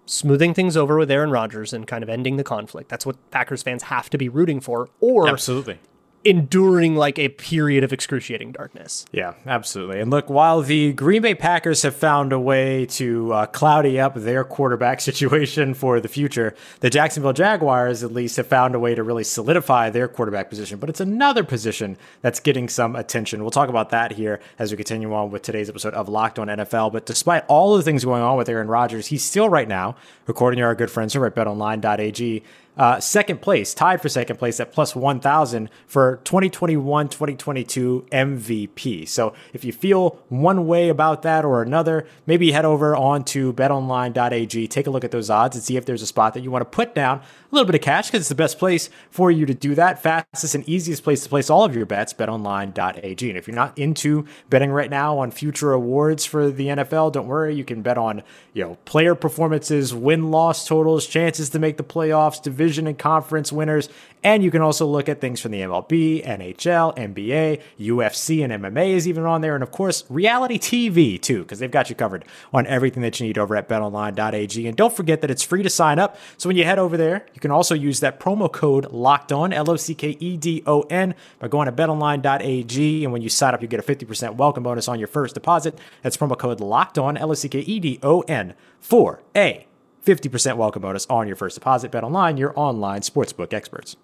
smoothing 0.06 0.54
things 0.54 0.76
over 0.76 0.96
with 0.96 1.10
Aaron 1.10 1.30
Rodgers 1.30 1.72
and 1.72 1.86
kind 1.86 2.02
of 2.02 2.08
ending 2.08 2.36
the 2.36 2.44
conflict. 2.44 2.88
That's 2.88 3.04
what 3.04 3.16
Packers 3.30 3.62
fans 3.62 3.84
have 3.84 4.08
to 4.10 4.18
be 4.18 4.28
rooting 4.28 4.60
for, 4.60 4.88
or 5.00 5.28
Absolutely. 5.28 5.78
Enduring 6.26 6.96
like 6.96 7.18
a 7.18 7.28
period 7.28 7.84
of 7.84 7.92
excruciating 7.92 8.50
darkness. 8.50 9.06
Yeah, 9.12 9.34
absolutely. 9.46 10.00
And 10.00 10.10
look, 10.10 10.28
while 10.28 10.60
the 10.60 10.92
Green 10.92 11.22
Bay 11.22 11.34
Packers 11.34 11.82
have 11.82 11.94
found 11.94 12.32
a 12.32 12.40
way 12.40 12.86
to 12.86 13.32
uh, 13.32 13.46
cloudy 13.46 14.00
up 14.00 14.14
their 14.14 14.42
quarterback 14.42 15.00
situation 15.10 15.72
for 15.72 16.00
the 16.00 16.08
future, 16.08 16.54
the 16.80 16.90
Jacksonville 16.90 17.32
Jaguars 17.32 18.02
at 18.02 18.12
least 18.12 18.36
have 18.36 18.48
found 18.48 18.74
a 18.74 18.80
way 18.80 18.94
to 18.94 19.04
really 19.04 19.22
solidify 19.22 19.88
their 19.90 20.08
quarterback 20.08 20.50
position. 20.50 20.78
But 20.78 20.90
it's 20.90 21.00
another 21.00 21.44
position 21.44 21.96
that's 22.22 22.40
getting 22.40 22.68
some 22.68 22.96
attention. 22.96 23.42
We'll 23.42 23.50
talk 23.52 23.68
about 23.68 23.90
that 23.90 24.12
here 24.12 24.40
as 24.58 24.72
we 24.72 24.76
continue 24.76 25.14
on 25.14 25.30
with 25.30 25.42
today's 25.42 25.68
episode 25.68 25.94
of 25.94 26.08
Locked 26.08 26.40
On 26.40 26.48
NFL. 26.48 26.92
But 26.92 27.06
despite 27.06 27.44
all 27.46 27.76
the 27.76 27.82
things 27.82 28.04
going 28.04 28.22
on 28.22 28.36
with 28.36 28.48
Aaron 28.48 28.68
Rodgers, 28.68 29.06
he's 29.06 29.24
still 29.24 29.48
right 29.48 29.68
now, 29.68 29.94
according 30.26 30.58
to 30.58 30.64
our 30.64 30.74
good 30.74 30.90
friends 30.90 31.12
here 31.12 31.24
at 31.24 31.36
betonline.ag, 31.36 32.42
uh, 32.76 33.00
second 33.00 33.40
place, 33.40 33.72
tied 33.72 34.02
for 34.02 34.08
second 34.08 34.36
place 34.36 34.60
at 34.60 34.70
plus 34.70 34.94
1,000 34.94 35.70
for 35.86 36.20
2021 36.24 37.08
2022 37.08 38.06
MVP. 38.12 39.08
So 39.08 39.32
if 39.52 39.64
you 39.64 39.72
feel 39.72 40.18
one 40.28 40.66
way 40.66 40.90
about 40.90 41.22
that 41.22 41.44
or 41.44 41.62
another, 41.62 42.06
maybe 42.26 42.52
head 42.52 42.64
over 42.66 42.94
on 42.94 43.24
to 43.24 43.52
betonline.ag, 43.54 44.68
take 44.68 44.86
a 44.86 44.90
look 44.90 45.04
at 45.04 45.10
those 45.10 45.30
odds 45.30 45.56
and 45.56 45.64
see 45.64 45.76
if 45.76 45.86
there's 45.86 46.02
a 46.02 46.06
spot 46.06 46.34
that 46.34 46.40
you 46.40 46.50
want 46.50 46.62
to 46.62 46.66
put 46.66 46.94
down 46.94 47.18
a 47.18 47.54
little 47.54 47.66
bit 47.66 47.74
of 47.74 47.80
cash 47.80 48.08
because 48.08 48.20
it's 48.20 48.28
the 48.28 48.34
best 48.34 48.58
place 48.58 48.90
for 49.10 49.30
you 49.30 49.46
to 49.46 49.54
do 49.54 49.74
that. 49.74 50.02
Fastest 50.02 50.54
and 50.54 50.68
easiest 50.68 51.02
place 51.02 51.22
to 51.22 51.28
place 51.28 51.48
all 51.48 51.64
of 51.64 51.74
your 51.74 51.86
bets, 51.86 52.12
betonline.ag. 52.12 53.28
And 53.28 53.38
if 53.38 53.46
you're 53.46 53.56
not 53.56 53.76
into 53.78 54.26
betting 54.50 54.70
right 54.70 54.90
now 54.90 55.18
on 55.18 55.30
future 55.30 55.72
awards 55.72 56.26
for 56.26 56.50
the 56.50 56.66
NFL, 56.66 57.12
don't 57.12 57.26
worry. 57.26 57.54
You 57.54 57.64
can 57.64 57.80
bet 57.80 57.96
on, 57.96 58.22
you 58.52 58.62
know, 58.62 58.76
player 58.84 59.14
performances, 59.14 59.94
win 59.94 60.30
loss 60.30 60.66
totals, 60.66 61.06
chances 61.06 61.50
to 61.50 61.58
make 61.58 61.78
the 61.78 61.84
playoffs, 61.84 62.42
division 62.42 62.65
and 62.86 62.98
conference 62.98 63.52
winners. 63.52 63.88
And 64.24 64.42
you 64.42 64.50
can 64.50 64.60
also 64.60 64.86
look 64.86 65.08
at 65.08 65.20
things 65.20 65.40
from 65.40 65.52
the 65.52 65.60
MLB, 65.60 66.26
NHL, 66.26 66.96
NBA, 66.96 67.62
UFC, 67.78 68.42
and 68.42 68.52
MMA 68.52 68.88
is 68.88 69.06
even 69.06 69.24
on 69.24 69.40
there. 69.40 69.54
And 69.54 69.62
of 69.62 69.70
course, 69.70 70.04
reality 70.08 70.58
TV 70.58 71.20
too, 71.20 71.42
because 71.42 71.60
they've 71.60 71.70
got 71.70 71.88
you 71.88 71.94
covered 71.94 72.24
on 72.52 72.66
everything 72.66 73.02
that 73.02 73.20
you 73.20 73.26
need 73.26 73.38
over 73.38 73.54
at 73.54 73.68
betonline.ag. 73.68 74.66
And 74.66 74.76
don't 74.76 74.94
forget 74.94 75.20
that 75.20 75.30
it's 75.30 75.44
free 75.44 75.62
to 75.62 75.70
sign 75.70 76.00
up. 76.00 76.18
So 76.38 76.48
when 76.48 76.56
you 76.56 76.64
head 76.64 76.78
over 76.78 76.96
there, 76.96 77.26
you 77.34 77.40
can 77.40 77.52
also 77.52 77.74
use 77.74 78.00
that 78.00 78.18
promo 78.18 78.50
code 78.52 78.90
locked 78.90 79.30
on, 79.30 79.52
L 79.52 79.70
O 79.70 79.76
C 79.76 79.94
K 79.94 80.16
E 80.18 80.36
D 80.36 80.62
O 80.66 80.80
N, 80.82 81.14
by 81.38 81.46
going 81.48 81.66
to 81.66 81.72
betonline.ag. 81.72 83.04
And 83.04 83.12
when 83.12 83.22
you 83.22 83.28
sign 83.28 83.54
up, 83.54 83.62
you 83.62 83.68
get 83.68 83.78
a 83.78 83.82
50% 83.82 84.34
welcome 84.34 84.64
bonus 84.64 84.88
on 84.88 84.98
your 84.98 85.08
first 85.08 85.34
deposit. 85.34 85.78
That's 86.02 86.16
promo 86.16 86.36
code 86.36 86.60
locked 86.60 86.98
on, 86.98 87.16
L 87.16 87.30
O 87.30 87.34
C 87.34 87.48
K 87.48 87.60
E 87.60 87.78
D 87.78 88.00
O 88.02 88.22
N, 88.22 88.54
for 88.80 89.22
a 89.36 89.66
50% 90.06 90.56
welcome 90.56 90.82
bonus 90.82 91.06
on 91.10 91.26
your 91.26 91.36
first 91.36 91.56
deposit. 91.56 91.90
Bet 91.90 92.04
online, 92.04 92.36
your 92.36 92.52
online 92.56 93.00
sportsbook 93.02 93.52
experts. 93.52 93.96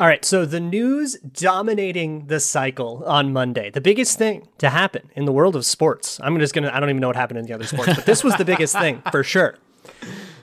All 0.00 0.08
right, 0.08 0.24
so 0.24 0.44
the 0.44 0.58
news 0.58 1.14
dominating 1.20 2.26
the 2.26 2.40
cycle 2.40 3.04
on 3.06 3.32
Monday, 3.32 3.70
the 3.70 3.80
biggest 3.80 4.18
thing 4.18 4.48
to 4.58 4.70
happen 4.70 5.08
in 5.14 5.24
the 5.24 5.30
world 5.32 5.54
of 5.54 5.64
sports. 5.64 6.18
I'm 6.20 6.36
just 6.40 6.52
gonna, 6.52 6.70
I 6.74 6.80
don't 6.80 6.88
even 6.90 7.00
know 7.00 7.06
what 7.06 7.14
happened 7.16 7.38
in 7.38 7.46
the 7.46 7.52
other 7.52 7.66
sports, 7.66 7.94
but 7.94 8.04
this 8.04 8.24
was 8.24 8.34
the 8.34 8.44
biggest 8.44 8.76
thing 8.76 9.02
for 9.12 9.22
sure. 9.22 9.56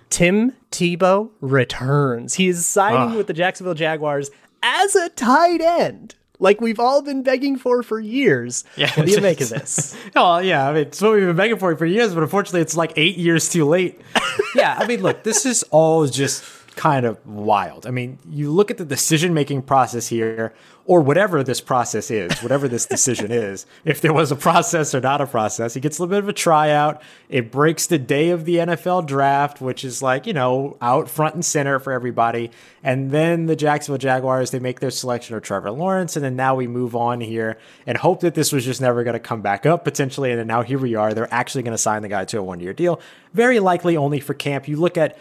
Tim 0.09 0.53
Tebow 0.71 1.31
returns. 1.41 2.35
He 2.35 2.47
is 2.47 2.65
signing 2.65 3.13
Ah. 3.13 3.17
with 3.17 3.27
the 3.27 3.33
Jacksonville 3.33 3.73
Jaguars 3.73 4.31
as 4.63 4.95
a 4.95 5.09
tight 5.09 5.59
end, 5.59 6.15
like 6.41 6.59
we've 6.59 6.79
all 6.79 7.01
been 7.01 7.23
begging 7.23 7.55
for 7.55 7.81
for 7.83 7.99
years. 7.99 8.65
Yeah, 8.75 8.91
what 8.95 9.05
do 9.05 9.11
you 9.11 9.21
make 9.21 9.39
of 9.41 9.49
this? 9.49 9.95
Oh 10.15 10.39
yeah, 10.39 10.67
I 10.67 10.73
mean 10.73 10.81
it's 10.87 11.01
what 11.01 11.13
we've 11.13 11.21
been 11.25 11.35
begging 11.35 11.57
for 11.57 11.75
for 11.75 11.85
years, 11.85 12.13
but 12.13 12.23
unfortunately 12.23 12.61
it's 12.61 12.75
like 12.75 12.91
eight 12.95 13.17
years 13.17 13.49
too 13.49 13.65
late. 13.65 14.01
yeah, 14.55 14.75
I 14.77 14.87
mean, 14.87 15.01
look, 15.01 15.23
this 15.23 15.45
is 15.45 15.63
all 15.71 16.05
just 16.07 16.43
kind 16.75 17.05
of 17.05 17.25
wild. 17.27 17.85
I 17.85 17.91
mean, 17.91 18.17
you 18.29 18.51
look 18.51 18.71
at 18.71 18.77
the 18.77 18.85
decision 18.85 19.33
making 19.33 19.61
process 19.63 20.07
here, 20.07 20.53
or 20.91 20.99
whatever 20.99 21.41
this 21.41 21.61
process 21.61 22.11
is, 22.11 22.37
whatever 22.43 22.67
this 22.67 22.85
decision 22.85 23.31
is, 23.31 23.65
if 23.85 24.01
there 24.01 24.11
was 24.11 24.29
a 24.29 24.35
process 24.35 24.93
or 24.93 24.99
not 24.99 25.21
a 25.21 25.25
process, 25.25 25.73
he 25.73 25.79
gets 25.79 25.97
a 25.97 26.01
little 26.01 26.11
bit 26.11 26.21
of 26.21 26.27
a 26.27 26.33
tryout. 26.33 27.01
It 27.29 27.49
breaks 27.49 27.87
the 27.87 27.97
day 27.97 28.31
of 28.31 28.43
the 28.43 28.55
NFL 28.55 29.05
draft, 29.05 29.61
which 29.61 29.85
is 29.85 30.01
like, 30.01 30.27
you 30.27 30.33
know, 30.33 30.75
out 30.81 31.09
front 31.09 31.33
and 31.33 31.45
center 31.45 31.79
for 31.79 31.93
everybody. 31.93 32.51
And 32.83 33.09
then 33.09 33.45
the 33.45 33.55
Jacksonville 33.55 33.99
Jaguars, 33.99 34.51
they 34.51 34.59
make 34.59 34.81
their 34.81 34.91
selection 34.91 35.33
of 35.33 35.43
Trevor 35.43 35.71
Lawrence. 35.71 36.17
And 36.17 36.25
then 36.25 36.35
now 36.35 36.55
we 36.55 36.67
move 36.67 36.93
on 36.93 37.21
here 37.21 37.57
and 37.87 37.97
hope 37.97 38.19
that 38.19 38.35
this 38.35 38.51
was 38.51 38.65
just 38.65 38.81
never 38.81 39.05
going 39.05 39.13
to 39.13 39.19
come 39.21 39.41
back 39.41 39.65
up 39.65 39.85
potentially. 39.85 40.31
And 40.31 40.39
then 40.41 40.47
now 40.47 40.61
here 40.61 40.77
we 40.77 40.95
are. 40.95 41.13
They're 41.13 41.33
actually 41.33 41.63
going 41.63 41.71
to 41.71 41.77
sign 41.77 42.01
the 42.01 42.09
guy 42.09 42.25
to 42.25 42.39
a 42.39 42.43
one 42.43 42.59
year 42.59 42.73
deal. 42.73 42.99
Very 43.33 43.61
likely 43.61 43.95
only 43.95 44.19
for 44.19 44.33
camp. 44.33 44.67
You 44.67 44.75
look 44.75 44.97
at 44.97 45.17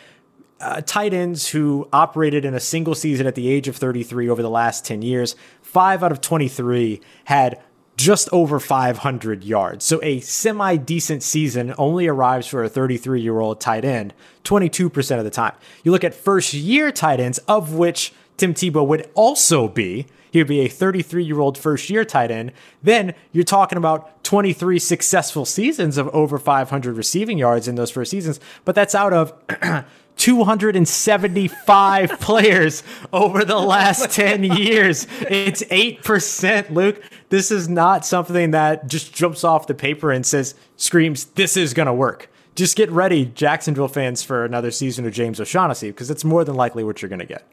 uh, 0.61 0.83
tight 0.83 1.15
ends 1.15 1.49
who 1.49 1.89
operated 1.93 2.45
in 2.45 2.55
a 2.55 2.61
single 2.61 2.95
season 2.95 3.27
at 3.27 3.35
the 3.35 3.49
age 3.49 3.67
of 3.67 3.77
33 3.77 4.29
over 4.29 4.43
the 4.43 4.51
last 4.51 4.85
10 4.85 5.03
years, 5.03 5.35
five 5.71 6.03
out 6.03 6.11
of 6.11 6.21
23 6.21 7.01
had 7.25 7.61
just 7.97 8.29
over 8.33 8.59
500 8.59 9.45
yards. 9.45 9.85
So 9.85 10.01
a 10.03 10.21
semi 10.21 10.77
decent 10.77 11.23
season 11.23 11.75
only 11.77 12.07
arrives 12.07 12.47
for 12.47 12.65
a 12.65 12.69
33 12.69 13.21
year 13.21 13.39
old 13.39 13.61
tight 13.61 13.85
end 13.85 14.15
22% 14.45 15.19
of 15.19 15.25
the 15.25 15.31
time. 15.31 15.53
You 15.85 15.93
look 15.93 16.03
at 16.03 16.15
first 16.15 16.55
year 16.55 16.91
tight 16.91 17.21
ends, 17.21 17.39
of 17.47 17.75
which 17.75 18.13
Tim 18.37 18.55
Tebow 18.55 18.87
would 18.87 19.11
also 19.15 19.69
be. 19.69 20.07
He 20.33 20.39
would 20.39 20.49
be 20.49 20.61
a 20.61 20.69
33 20.69 21.25
year 21.25 21.41
old 21.41 21.59
first 21.59 21.91
year 21.91 22.05
tight 22.05 22.31
end. 22.31 22.53
Then 22.83 23.15
you're 23.33 23.45
talking 23.45 23.77
about 23.77 24.25
23 24.25 24.79
successful 24.79 25.45
seasons 25.45 25.99
of 25.99 26.09
over 26.09 26.39
500 26.39 26.97
receiving 26.97 27.37
yards 27.37 27.69
in 27.69 27.75
those 27.75 27.91
first 27.91 28.11
seasons. 28.11 28.41
But 28.65 28.75
that's 28.75 28.95
out 28.95 29.13
of 29.13 29.35
275 30.17 32.11
players 32.21 32.83
over 33.13 33.45
the 33.45 33.59
last 33.59 34.11
10 34.15 34.45
years. 34.45 35.07
It's 35.23 35.63
8%, 35.65 36.71
Luke. 36.71 37.03
This 37.29 37.51
is 37.51 37.69
not 37.69 38.05
something 38.05 38.51
that 38.53 38.87
just 38.89 39.15
jumps 39.15 39.45
off 39.45 39.67
the 39.67 39.75
paper 39.75 40.11
and 40.11 40.25
says, 40.27 40.55
screams, 40.77 41.25
this 41.27 41.57
is 41.57 41.75
going 41.75 41.87
to 41.87 41.93
work. 41.95 42.29
Just 42.57 42.77
get 42.77 42.91
ready, 42.91 43.27
Jacksonville 43.27 43.89
fans, 43.89 44.23
for 44.23 44.45
another 44.45 44.71
season 44.71 45.07
of 45.07 45.13
James 45.13 45.41
O'Shaughnessy, 45.41 45.91
because 45.91 46.11
it's 46.11 46.25
more 46.25 46.45
than 46.45 46.57
likely 46.57 46.83
what 46.85 47.01
you're 47.01 47.09
going 47.09 47.21
to 47.21 47.25
get. 47.27 47.47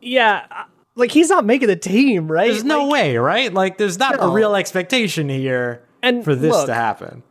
Yeah, 0.00 0.64
like 0.96 1.12
he's 1.12 1.30
not 1.30 1.44
making 1.46 1.68
the 1.68 1.76
team, 1.76 2.30
right? 2.30 2.50
There's 2.50 2.64
no 2.64 2.88
way, 2.88 3.16
right? 3.16 3.52
Like, 3.54 3.78
there's 3.78 3.98
not 3.98 4.16
No. 4.16 4.30
a 4.30 4.32
real 4.34 4.54
expectation 4.56 5.28
here 5.28 5.82
And 6.02 6.22
for 6.24 6.34
this 6.34 6.52
look, 6.52 6.66
to 6.66 6.74
happen. 6.74 7.22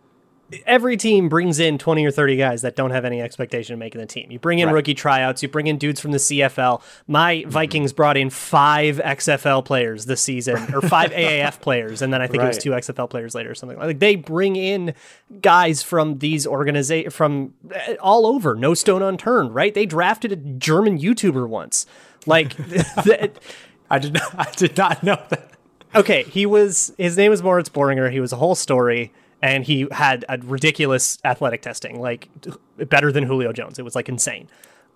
Every 0.65 0.97
team 0.97 1.29
brings 1.29 1.59
in 1.59 1.77
20 1.77 2.05
or 2.05 2.11
30 2.11 2.37
guys 2.37 2.61
that 2.61 2.75
don't 2.75 2.91
have 2.91 3.05
any 3.05 3.21
expectation 3.21 3.73
of 3.73 3.79
making 3.79 3.99
the 4.01 4.07
team. 4.07 4.31
You 4.31 4.39
bring 4.39 4.59
in 4.59 4.67
Right. 4.67 4.75
rookie 4.75 4.93
tryouts, 4.93 5.41
you 5.43 5.49
bring 5.49 5.67
in 5.67 5.77
dudes 5.77 5.99
from 5.99 6.11
the 6.11 6.17
CFL. 6.19 6.81
My 7.07 7.43
Vikings 7.47 7.93
brought 7.93 8.17
in 8.17 8.29
five 8.29 8.99
XFL 9.03 9.63
players 9.63 10.05
this 10.05 10.21
season, 10.21 10.73
or 10.73 10.81
five 10.81 11.11
AAF 11.13 11.59
players, 11.61 12.01
and 12.01 12.13
then 12.13 12.21
I 12.21 12.27
think 12.27 12.43
it 12.43 12.47
was 12.47 12.57
two 12.57 12.71
XFL 12.71 13.09
players 13.09 13.35
later 13.35 13.51
or 13.51 13.55
something. 13.55 13.77
Like 13.77 13.99
they 13.99 14.15
bring 14.15 14.55
in 14.55 14.93
guys 15.41 15.81
from 15.83 16.19
these 16.19 16.45
organizations 16.47 17.13
from 17.13 17.53
eh, 17.73 17.95
all 18.01 18.25
over, 18.25 18.55
no 18.55 18.73
stone 18.73 19.01
unturned, 19.01 19.53
right? 19.53 19.73
They 19.73 19.85
drafted 19.85 20.31
a 20.31 20.35
German 20.35 20.99
YouTuber 20.99 21.47
once. 21.47 21.85
Like, 22.25 22.55
I 23.89 23.99
did 23.99 24.13
not, 24.13 24.35
I 24.39 24.51
did 24.55 24.77
not 24.77 25.03
know 25.03 25.17
that. 25.29 25.51
okay, 25.95 26.23
he 26.23 26.45
was 26.45 26.93
his 26.97 27.17
name 27.17 27.29
was 27.31 27.43
Moritz 27.43 27.69
Böhringer. 27.69 28.11
He 28.11 28.19
was 28.19 28.31
a 28.31 28.37
whole 28.37 28.55
story, 28.55 29.11
and 29.43 29.65
he 29.65 29.87
had 29.91 30.23
a 30.29 30.37
ridiculous 30.37 31.19
athletic 31.25 31.61
testing, 31.61 31.99
like 31.99 32.29
better 32.77 33.11
than 33.11 33.25
Julio 33.25 33.51
Jones. 33.51 33.77
It 33.77 33.83
was 33.83 33.93
like 33.93 34.07
insane. 34.07 34.47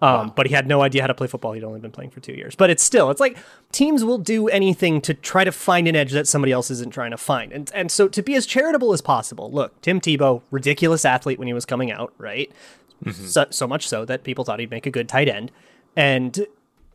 Um, 0.02 0.32
But 0.36 0.48
he 0.48 0.54
had 0.54 0.68
no 0.68 0.82
idea 0.84 1.02
how 1.02 1.08
to 1.08 1.14
play 1.14 1.28
football. 1.28 1.52
He'd 1.52 1.66
only 1.66 1.82
been 1.82 1.92
playing 1.92 2.12
for 2.12 2.22
two 2.22 2.32
years. 2.32 2.56
But 2.56 2.70
it's 2.70 2.82
still, 2.82 3.10
it's 3.12 3.20
like 3.20 3.38
teams 3.74 4.06
will 4.06 4.20
do 4.20 4.48
anything 4.48 5.02
to 5.02 5.14
try 5.14 5.44
to 5.44 5.52
find 5.52 5.86
an 5.88 5.96
edge 5.98 6.14
that 6.14 6.28
somebody 6.28 6.54
else 6.54 6.72
isn't 6.72 6.92
trying 6.94 7.12
to 7.12 7.18
find. 7.18 7.52
And 7.52 7.70
and 7.74 7.92
so 7.92 8.08
to 8.08 8.22
be 8.24 8.36
as 8.36 8.46
charitable 8.46 8.94
as 8.94 9.02
possible. 9.02 9.52
Look, 9.52 9.82
Tim 9.82 10.00
Tebow, 10.00 10.42
ridiculous 10.50 11.04
athlete 11.04 11.40
when 11.40 11.48
he 11.48 11.54
was 11.54 11.66
coming 11.66 11.92
out, 11.92 12.14
right? 12.18 12.50
So, 13.12 13.46
so 13.50 13.68
much 13.68 13.88
so 13.88 14.06
that 14.06 14.24
people 14.24 14.46
thought 14.46 14.60
he'd 14.60 14.72
make 14.72 14.86
a 14.86 14.92
good 14.92 15.10
tight 15.10 15.28
end. 15.28 15.52
And 15.96 16.48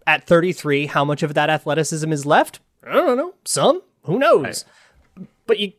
at 0.07 0.27
33, 0.27 0.87
how 0.87 1.05
much 1.05 1.23
of 1.23 1.35
that 1.35 1.51
athleticism 1.51 2.11
is 2.13 2.25
left? 2.25 2.61
I 2.87 2.95
don't 2.95 3.17
know. 3.17 3.35
Some. 3.45 3.83
Who 4.05 4.19
knows? 4.19 4.65
But 5.47 5.61
you 5.61 5.73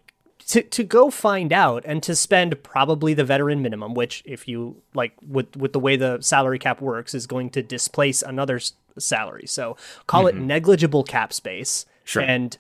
to 0.49 0.63
to 0.63 0.83
go 0.83 1.09
find 1.09 1.51
out 1.53 1.83
and 1.85 2.01
to 2.03 2.15
spend 2.15 2.61
probably 2.63 3.13
the 3.13 3.23
veteran 3.23 3.61
minimum, 3.61 3.93
which 3.93 4.23
if 4.25 4.47
you 4.47 4.81
like 4.93 5.13
with 5.27 5.55
with 5.55 5.73
the 5.73 5.79
way 5.79 5.95
the 5.95 6.21
salary 6.21 6.59
cap 6.59 6.81
works, 6.81 7.13
is 7.13 7.27
going 7.27 7.49
to 7.51 7.61
displace 7.61 8.21
another 8.21 8.57
s- 8.57 8.73
salary. 8.97 9.45
So 9.47 9.77
call 10.07 10.27
it 10.27 10.35
mm-hmm. 10.35 10.47
negligible 10.47 11.03
cap 11.03 11.33
space. 11.33 11.85
Sure. 12.03 12.21
And 12.21 12.57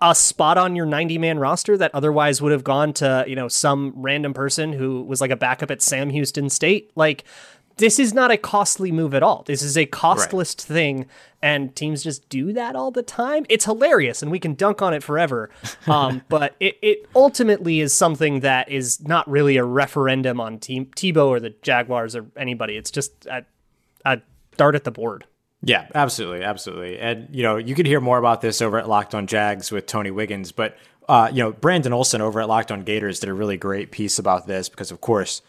a 0.00 0.14
spot 0.14 0.58
on 0.58 0.76
your 0.76 0.86
90 0.86 1.18
man 1.18 1.38
roster 1.38 1.78
that 1.78 1.90
otherwise 1.94 2.42
would 2.42 2.52
have 2.52 2.64
gone 2.64 2.92
to, 2.94 3.24
you 3.26 3.34
know, 3.34 3.48
some 3.48 3.92
random 3.96 4.34
person 4.34 4.72
who 4.72 5.02
was 5.02 5.20
like 5.20 5.30
a 5.30 5.36
backup 5.36 5.70
at 5.70 5.80
Sam 5.80 6.10
Houston 6.10 6.50
State. 6.50 6.90
Like, 6.94 7.24
this 7.76 7.98
is 7.98 8.14
not 8.14 8.30
a 8.30 8.36
costly 8.36 8.92
move 8.92 9.14
at 9.14 9.22
all. 9.22 9.42
This 9.46 9.62
is 9.62 9.76
a 9.76 9.86
costless 9.86 10.54
thing, 10.54 11.06
and 11.42 11.74
teams 11.74 12.02
just 12.02 12.28
do 12.28 12.52
that 12.52 12.76
all 12.76 12.90
the 12.90 13.02
time. 13.02 13.44
It's 13.48 13.64
hilarious, 13.64 14.22
and 14.22 14.30
we 14.30 14.38
can 14.38 14.54
dunk 14.54 14.80
on 14.80 14.94
it 14.94 15.02
forever. 15.02 15.50
Um, 15.86 16.22
but 16.28 16.54
it, 16.60 16.78
it 16.82 17.08
ultimately 17.14 17.80
is 17.80 17.92
something 17.92 18.40
that 18.40 18.70
is 18.70 19.06
not 19.06 19.28
really 19.28 19.56
a 19.56 19.64
referendum 19.64 20.40
on 20.40 20.58
team 20.58 20.86
Tebow 20.96 21.26
or 21.26 21.40
the 21.40 21.50
Jaguars 21.62 22.14
or 22.14 22.26
anybody. 22.36 22.76
It's 22.76 22.90
just 22.90 23.26
a, 23.26 23.44
a 24.04 24.20
dart 24.56 24.74
at 24.74 24.84
the 24.84 24.92
board. 24.92 25.26
Yeah, 25.62 25.86
absolutely, 25.94 26.44
absolutely. 26.44 26.98
And 26.98 27.28
you 27.34 27.42
know, 27.42 27.56
you 27.56 27.74
could 27.74 27.86
hear 27.86 28.00
more 28.00 28.18
about 28.18 28.40
this 28.40 28.60
over 28.60 28.78
at 28.78 28.88
Locked 28.88 29.14
On 29.14 29.26
Jags 29.26 29.72
with 29.72 29.86
Tony 29.86 30.10
Wiggins, 30.10 30.52
but 30.52 30.76
uh, 31.08 31.30
you 31.32 31.42
know, 31.42 31.52
Brandon 31.52 31.92
Olson 31.92 32.20
over 32.20 32.40
at 32.40 32.48
Locked 32.48 32.70
On 32.70 32.82
Gators 32.82 33.20
did 33.20 33.28
a 33.28 33.34
really 33.34 33.56
great 33.56 33.90
piece 33.90 34.18
about 34.18 34.46
this 34.46 34.68
because, 34.68 34.90
of 34.90 35.00
course, 35.00 35.42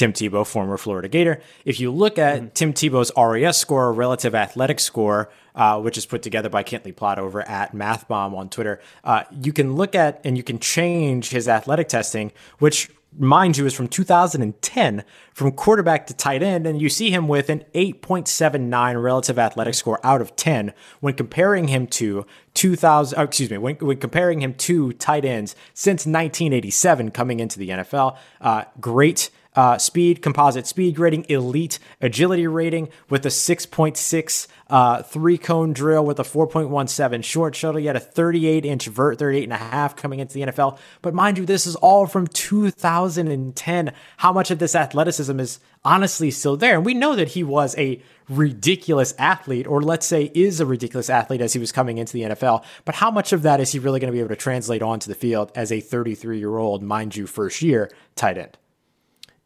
Tim 0.00 0.14
Tebow, 0.14 0.46
former 0.46 0.78
Florida 0.78 1.08
Gator. 1.08 1.42
If 1.66 1.78
you 1.78 1.90
look 1.90 2.18
at 2.18 2.54
Tim 2.54 2.72
Tebow's 2.72 3.12
RAS 3.14 3.58
score, 3.58 3.92
relative 3.92 4.34
athletic 4.34 4.80
score, 4.80 5.30
uh, 5.54 5.78
which 5.78 5.98
is 5.98 6.06
put 6.06 6.22
together 6.22 6.48
by 6.48 6.62
Kent 6.62 6.86
Lee 6.86 6.92
Platte 6.92 7.18
over 7.18 7.46
at 7.46 7.74
MathBomb 7.74 8.34
on 8.34 8.48
Twitter, 8.48 8.80
uh, 9.04 9.24
you 9.30 9.52
can 9.52 9.74
look 9.74 9.94
at 9.94 10.18
and 10.24 10.38
you 10.38 10.42
can 10.42 10.58
change 10.58 11.28
his 11.28 11.48
athletic 11.48 11.88
testing, 11.88 12.32
which 12.60 12.88
mind 13.18 13.58
you, 13.58 13.66
is 13.66 13.74
from 13.74 13.88
2010 13.88 15.04
from 15.34 15.52
quarterback 15.52 16.06
to 16.06 16.14
tight 16.14 16.42
end, 16.42 16.66
and 16.66 16.80
you 16.80 16.88
see 16.88 17.10
him 17.10 17.28
with 17.28 17.50
an 17.50 17.62
8.79 17.74 19.02
relative 19.02 19.38
athletic 19.38 19.74
score 19.74 20.00
out 20.02 20.22
of 20.22 20.34
10 20.34 20.72
when 21.00 21.12
comparing 21.12 21.68
him 21.68 21.86
to 21.88 22.24
2000. 22.54 23.18
oh, 23.18 23.22
excuse 23.22 23.50
me, 23.50 23.58
when, 23.58 23.76
when 23.76 23.98
comparing 23.98 24.40
him 24.40 24.54
to 24.54 24.94
tight 24.94 25.26
ends 25.26 25.54
since 25.74 26.06
1987 26.06 27.10
coming 27.10 27.38
into 27.38 27.58
the 27.58 27.68
NFL. 27.68 28.16
Uh, 28.40 28.64
great. 28.80 29.28
Uh, 29.56 29.76
speed, 29.78 30.22
composite 30.22 30.66
speed 30.66 30.94
grading, 30.94 31.26
elite 31.28 31.80
agility 32.00 32.46
rating 32.46 32.88
with 33.08 33.26
a 33.26 33.30
6.6 33.30 34.46
uh, 34.68 35.02
three 35.02 35.36
cone 35.36 35.72
drill 35.72 36.04
with 36.04 36.20
a 36.20 36.22
4.17 36.22 37.24
short 37.24 37.56
shuttle. 37.56 37.80
You 37.80 37.88
had 37.88 37.96
a 37.96 38.00
38 38.00 38.64
inch 38.64 38.86
vert, 38.86 39.18
38 39.18 39.44
and 39.44 39.52
a 39.52 39.56
half 39.56 39.96
coming 39.96 40.20
into 40.20 40.34
the 40.34 40.42
NFL. 40.42 40.78
But 41.02 41.14
mind 41.14 41.38
you, 41.38 41.44
this 41.44 41.66
is 41.66 41.74
all 41.76 42.06
from 42.06 42.28
2010. 42.28 43.92
How 44.18 44.32
much 44.32 44.52
of 44.52 44.60
this 44.60 44.76
athleticism 44.76 45.40
is 45.40 45.58
honestly 45.84 46.30
still 46.30 46.56
there? 46.56 46.76
And 46.76 46.86
we 46.86 46.94
know 46.94 47.16
that 47.16 47.30
he 47.30 47.42
was 47.42 47.76
a 47.76 48.00
ridiculous 48.28 49.12
athlete, 49.18 49.66
or 49.66 49.82
let's 49.82 50.06
say 50.06 50.30
is 50.34 50.60
a 50.60 50.66
ridiculous 50.66 51.10
athlete 51.10 51.40
as 51.40 51.52
he 51.52 51.58
was 51.58 51.72
coming 51.72 51.98
into 51.98 52.12
the 52.12 52.22
NFL. 52.22 52.64
But 52.84 52.94
how 52.94 53.10
much 53.10 53.32
of 53.32 53.42
that 53.42 53.58
is 53.58 53.72
he 53.72 53.80
really 53.80 53.98
going 53.98 54.12
to 54.12 54.16
be 54.16 54.20
able 54.20 54.28
to 54.28 54.36
translate 54.36 54.82
onto 54.82 55.08
the 55.08 55.16
field 55.16 55.50
as 55.56 55.72
a 55.72 55.80
33 55.80 56.38
year 56.38 56.56
old, 56.56 56.82
mind 56.82 57.16
you, 57.16 57.26
first 57.26 57.60
year 57.62 57.90
tight 58.14 58.38
end? 58.38 58.56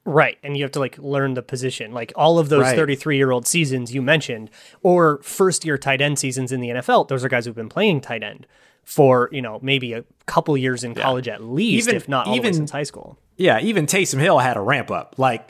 Right. 0.06 0.36
And 0.42 0.56
you 0.56 0.64
have 0.64 0.72
to 0.72 0.80
like 0.80 0.98
learn 0.98 1.34
the 1.34 1.42
position. 1.42 1.92
Like 1.92 2.12
all 2.14 2.38
of 2.38 2.48
those 2.50 2.62
Right. 2.62 2.76
33 2.76 3.16
year 3.16 3.30
old 3.30 3.46
seasons 3.46 3.94
you 3.94 4.02
mentioned, 4.02 4.50
or 4.82 5.20
first 5.22 5.64
year 5.64 5.78
tight 5.78 6.00
end 6.00 6.18
seasons 6.18 6.52
in 6.52 6.60
the 6.60 6.68
NFL, 6.68 7.08
those 7.08 7.24
are 7.24 7.28
guys 7.28 7.46
who've 7.46 7.54
been 7.54 7.68
playing 7.70 8.00
tight 8.02 8.22
end 8.22 8.46
for, 8.84 9.30
you 9.32 9.40
know, 9.40 9.58
maybe 9.62 9.94
a 9.94 10.04
couple 10.26 10.56
years 10.58 10.84
in 10.84 10.94
college 10.94 11.26
at 11.26 11.42
least, 11.42 11.88
Even- 11.88 11.96
if 11.96 12.08
not 12.08 12.26
all 12.26 12.34
the 12.34 12.40
way 12.40 12.48
even- 12.48 12.54
since 12.54 12.70
high 12.70 12.82
school. 12.82 13.18
Yeah, 13.36 13.58
even 13.60 13.86
Taysom 13.86 14.20
Hill 14.20 14.38
had 14.38 14.56
a 14.56 14.60
ramp 14.60 14.90
up. 14.90 15.14
Like, 15.16 15.48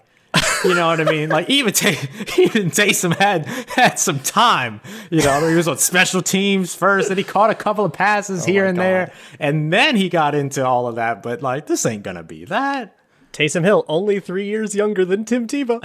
you 0.65 0.75
know 0.75 0.87
what 0.87 1.01
I 1.01 1.05
mean? 1.05 1.29
Like 1.29 1.51
even 1.51 1.73
Tay- 1.73 1.99
even 2.39 2.71
Taysom 2.71 3.15
had 3.17 3.47
had 3.69 3.99
some 3.99 4.19
time. 4.21 4.81
You 5.11 5.23
know, 5.23 5.47
he 5.49 5.55
was 5.55 5.69
on 5.69 5.79
special 5.79 6.23
teams 6.23 6.75
first, 6.75 7.09
and 7.11 7.19
he 7.19 7.25
caught 7.25 7.51
a 7.51 7.55
couple 7.55 7.85
of 7.85 7.93
passes 7.93 8.45
oh 8.45 8.47
here 8.47 8.63
my 8.65 8.69
and 8.71 8.79
there, 8.79 9.13
and 9.39 9.73
then 9.73 9.97
he 9.97 10.09
got 10.09 10.35
into 10.35 10.65
all 10.67 10.87
of 10.87 10.95
that. 10.97 11.23
But 11.23 11.43
like, 11.43 11.67
this 11.67 11.85
ain't 11.87 12.03
gonna 12.05 12.23
be 12.23 12.45
that. 12.47 12.97
Taysom 13.35 13.65
Hill, 13.65 13.85
only 13.89 14.21
three 14.21 14.47
years 14.47 14.77
younger 14.77 15.05
than 15.05 15.25
Tim 15.25 15.49
Tebow. 15.49 15.81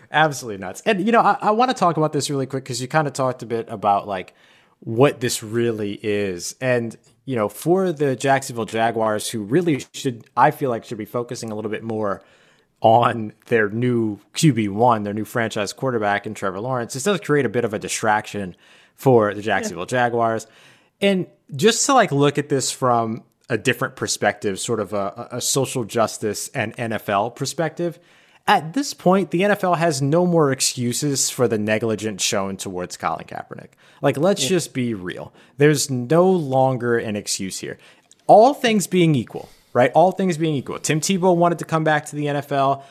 Absolutely 0.10 0.58
nuts. 0.58 0.82
And 0.86 1.04
you 1.04 1.12
know, 1.12 1.20
I, 1.20 1.36
I 1.42 1.50
want 1.50 1.70
to 1.70 1.76
talk 1.76 1.98
about 1.98 2.14
this 2.14 2.30
really 2.30 2.46
quick 2.46 2.64
because 2.64 2.80
you 2.80 2.88
kind 2.88 3.06
of 3.06 3.12
talked 3.12 3.42
a 3.42 3.46
bit 3.46 3.68
about 3.68 4.08
like 4.08 4.34
what 4.80 5.20
this 5.20 5.42
really 5.42 6.00
is. 6.02 6.56
And 6.60 6.96
you 7.26 7.36
know, 7.36 7.50
for 7.50 7.92
the 7.92 8.16
Jacksonville 8.16 8.64
Jaguars, 8.64 9.28
who 9.28 9.42
really 9.42 9.84
should, 9.92 10.24
I 10.36 10.50
feel 10.50 10.70
like, 10.70 10.84
should 10.84 10.98
be 10.98 11.04
focusing 11.04 11.52
a 11.52 11.54
little 11.54 11.70
bit 11.70 11.84
more 11.84 12.22
on 12.80 13.34
their 13.46 13.68
new 13.68 14.18
QB 14.34 14.70
one, 14.70 15.02
their 15.04 15.14
new 15.14 15.24
franchise 15.24 15.72
quarterback 15.72 16.26
in 16.26 16.32
Trevor 16.32 16.60
Lawrence. 16.60 16.94
This 16.94 17.04
does 17.04 17.20
create 17.20 17.44
a 17.46 17.50
bit 17.50 17.64
of 17.64 17.74
a 17.74 17.78
distraction 17.78 18.56
for 18.94 19.34
the 19.34 19.42
Jacksonville 19.42 19.86
Jaguars. 19.86 20.46
And 21.00 21.26
just 21.54 21.84
to 21.86 21.94
like 21.94 22.10
look 22.10 22.38
at 22.38 22.48
this 22.48 22.72
from 22.72 23.22
a 23.52 23.58
different 23.58 23.96
perspective, 23.96 24.58
sort 24.58 24.80
of 24.80 24.94
a, 24.94 25.28
a 25.30 25.40
social 25.42 25.84
justice 25.84 26.48
and 26.54 26.74
NFL 26.76 27.36
perspective, 27.36 27.98
at 28.46 28.72
this 28.72 28.94
point, 28.94 29.30
the 29.30 29.42
NFL 29.42 29.76
has 29.76 30.00
no 30.00 30.26
more 30.26 30.50
excuses 30.50 31.28
for 31.28 31.46
the 31.46 31.58
negligence 31.58 32.22
shown 32.22 32.56
towards 32.56 32.96
Colin 32.96 33.26
Kaepernick. 33.26 33.72
Like, 34.00 34.16
let's 34.16 34.46
just 34.46 34.72
be 34.72 34.94
real. 34.94 35.32
There's 35.58 35.90
no 35.90 36.28
longer 36.28 36.98
an 36.98 37.14
excuse 37.14 37.58
here. 37.58 37.78
All 38.26 38.54
things 38.54 38.86
being 38.86 39.14
equal, 39.14 39.48
right? 39.74 39.92
All 39.94 40.12
things 40.12 40.38
being 40.38 40.54
equal. 40.54 40.78
Tim 40.78 41.00
Tebow 41.00 41.36
wanted 41.36 41.58
to 41.58 41.64
come 41.66 41.84
back 41.84 42.06
to 42.06 42.16
the 42.16 42.24
NFL. 42.26 42.82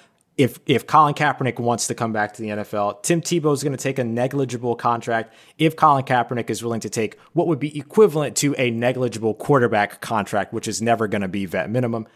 If 0.42 0.60
if 0.66 0.88
Colin 0.88 1.14
Kaepernick 1.14 1.60
wants 1.60 1.88
to 1.88 1.96
come 1.96 2.14
back 2.14 2.34
to 2.34 2.42
the 2.42 2.50
NFL, 2.50 3.04
Tim 3.04 3.22
Tebow 3.22 3.54
is 3.54 3.64
going 3.64 3.76
to 3.76 3.82
take 3.82 4.00
a 4.00 4.04
negligible 4.04 4.76
contract. 4.76 5.34
If 5.58 5.76
Colin 5.76 6.04
Kaepernick 6.04 6.50
is 6.50 6.64
willing 6.64 6.82
to 6.82 6.90
take 6.90 7.20
what 7.34 7.48
would 7.48 7.60
be 7.60 7.78
equivalent 7.78 8.36
to 8.38 8.56
a 8.58 8.72
negligible 8.72 9.34
quarterback 9.34 10.02
contract, 10.02 10.54
which 10.54 10.68
is 10.68 10.82
never 10.82 11.08
going 11.08 11.22
to 11.22 11.28
be 11.28 11.46
vet 11.46 11.70
minimum, 11.70 12.08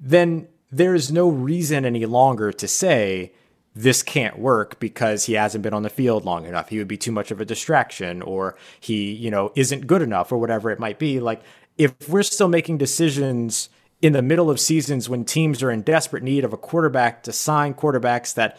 then 0.00 0.48
there's 0.70 1.12
no 1.12 1.28
reason 1.28 1.84
any 1.84 2.06
longer 2.06 2.52
to 2.52 2.66
say 2.66 3.32
this 3.74 4.02
can't 4.02 4.38
work 4.38 4.80
because 4.80 5.24
he 5.26 5.34
hasn't 5.34 5.62
been 5.62 5.74
on 5.74 5.82
the 5.82 5.90
field 5.90 6.24
long 6.24 6.46
enough. 6.46 6.70
He 6.70 6.78
would 6.78 6.88
be 6.88 6.96
too 6.96 7.12
much 7.12 7.30
of 7.30 7.42
a 7.42 7.44
distraction 7.44 8.22
or 8.22 8.56
he, 8.80 9.12
you 9.12 9.30
know, 9.30 9.52
isn't 9.54 9.86
good 9.86 10.00
enough 10.00 10.32
or 10.32 10.38
whatever 10.38 10.70
it 10.70 10.80
might 10.80 10.98
be. 10.98 11.20
Like 11.20 11.42
if 11.76 11.92
we're 12.08 12.22
still 12.22 12.48
making 12.48 12.78
decisions 12.78 13.68
in 14.02 14.12
the 14.12 14.22
middle 14.22 14.50
of 14.50 14.60
seasons 14.60 15.08
when 15.08 15.24
teams 15.24 15.62
are 15.62 15.70
in 15.70 15.82
desperate 15.82 16.22
need 16.22 16.44
of 16.44 16.52
a 16.52 16.56
quarterback 16.56 17.22
to 17.24 17.32
sign 17.32 17.74
quarterbacks 17.74 18.34
that 18.34 18.58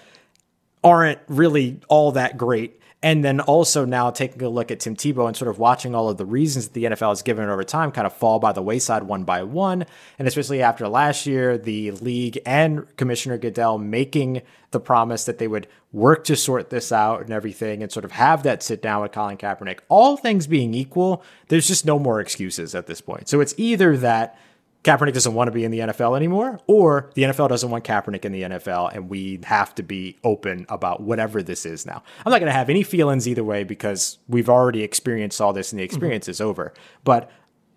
aren't 0.84 1.20
really 1.28 1.80
all 1.90 2.12
that 2.12 2.38
great 2.38 2.78
and 3.04 3.24
then 3.24 3.40
also 3.40 3.86
now 3.86 4.10
taking 4.10 4.42
a 4.42 4.50
look 4.50 4.72
at 4.72 4.80
Tim 4.80 4.96
Tebow 4.96 5.28
and 5.28 5.38
sort 5.38 5.50
of 5.50 5.60
watching 5.60 5.94
all 5.94 6.10
of 6.10 6.18
the 6.18 6.26
reasons 6.26 6.68
that 6.68 6.74
the 6.74 6.86
NFL 6.86 7.10
has 7.10 7.22
given 7.22 7.48
over 7.48 7.64
time 7.64 7.92
kind 7.92 8.08
of 8.08 8.14
fall 8.14 8.40
by 8.40 8.52
the 8.52 8.62
wayside 8.62 9.04
one 9.04 9.24
by 9.24 9.44
one. 9.44 9.86
And 10.18 10.28
especially 10.28 10.64
after 10.64 10.88
last 10.88 11.28
year, 11.28 11.60
the 11.60 11.92
league 11.92 12.40
and 12.44 12.96
Commissioner 12.98 13.38
Goodell 13.38 13.78
making 13.78 14.42
the 14.72 14.80
promise 14.80 15.26
that 15.26 15.38
they 15.38 15.48
would 15.48 15.68
work 15.92 16.24
to 16.26 16.36
sort 16.36 16.72
this 16.72 16.92
out 16.92 17.22
and 17.22 17.30
everything 17.30 17.84
and 17.84 17.92
sort 17.92 18.04
of 18.04 18.12
have 18.14 18.42
that 18.44 18.64
sit 18.64 18.82
down 18.82 19.04
with 19.04 19.12
Colin 19.12 19.38
Kaepernick. 19.38 19.80
All 19.90 20.18
things 20.18 20.48
being 20.48 20.74
equal, 20.74 21.24
there's 21.50 21.68
just 21.68 21.86
no 21.86 22.00
more 22.00 22.20
excuses 22.20 22.74
at 22.74 22.88
this 22.88 23.00
point. 23.00 23.30
So 23.30 23.42
it's 23.42 23.54
either 23.58 23.96
that 23.98 24.40
Kaepernick 24.84 25.14
doesn't 25.14 25.34
want 25.34 25.48
to 25.48 25.52
be 25.52 25.66
in 25.66 25.72
the 25.72 25.80
NFL 25.80 26.16
anymore, 26.16 26.60
or 26.68 27.10
the 27.14 27.24
NFL 27.24 27.50
doesn't 27.50 27.70
want 27.70 27.84
Kaepernick 27.84 28.24
in 28.24 28.32
the 28.32 28.44
NFL, 28.44 28.96
and 28.96 29.10
we 29.10 29.40
have 29.44 29.76
to 29.76 29.84
be 29.84 30.18
open 30.24 30.66
about 30.70 31.02
whatever 31.02 31.44
this 31.44 31.66
is 31.66 31.86
now. 31.86 32.04
I'm 32.26 32.32
not 32.32 32.40
going 32.40 32.50
to 32.50 32.58
have 32.58 32.70
any 32.70 32.84
feelings 32.84 33.28
either 33.28 33.44
way 33.44 33.64
because 33.64 34.20
we've 34.28 34.50
already 34.50 34.84
experienced 34.84 35.42
all 35.42 35.52
this 35.52 35.72
and 35.72 35.80
the 35.80 35.84
mm-hmm. 35.84 35.96
experience 35.96 36.26
mm-hmm. 36.26 36.32
is 36.32 36.42
over. 36.42 36.74
But 37.04 37.30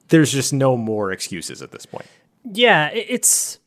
there's 0.09 0.31
just 0.31 0.53
no 0.53 0.77
more 0.77 1.11
excuses 1.11 1.63
at 1.63 1.73
this 1.73 1.87
point. 1.87 2.07
Yeah, 2.45 2.91
it's. 2.93 3.59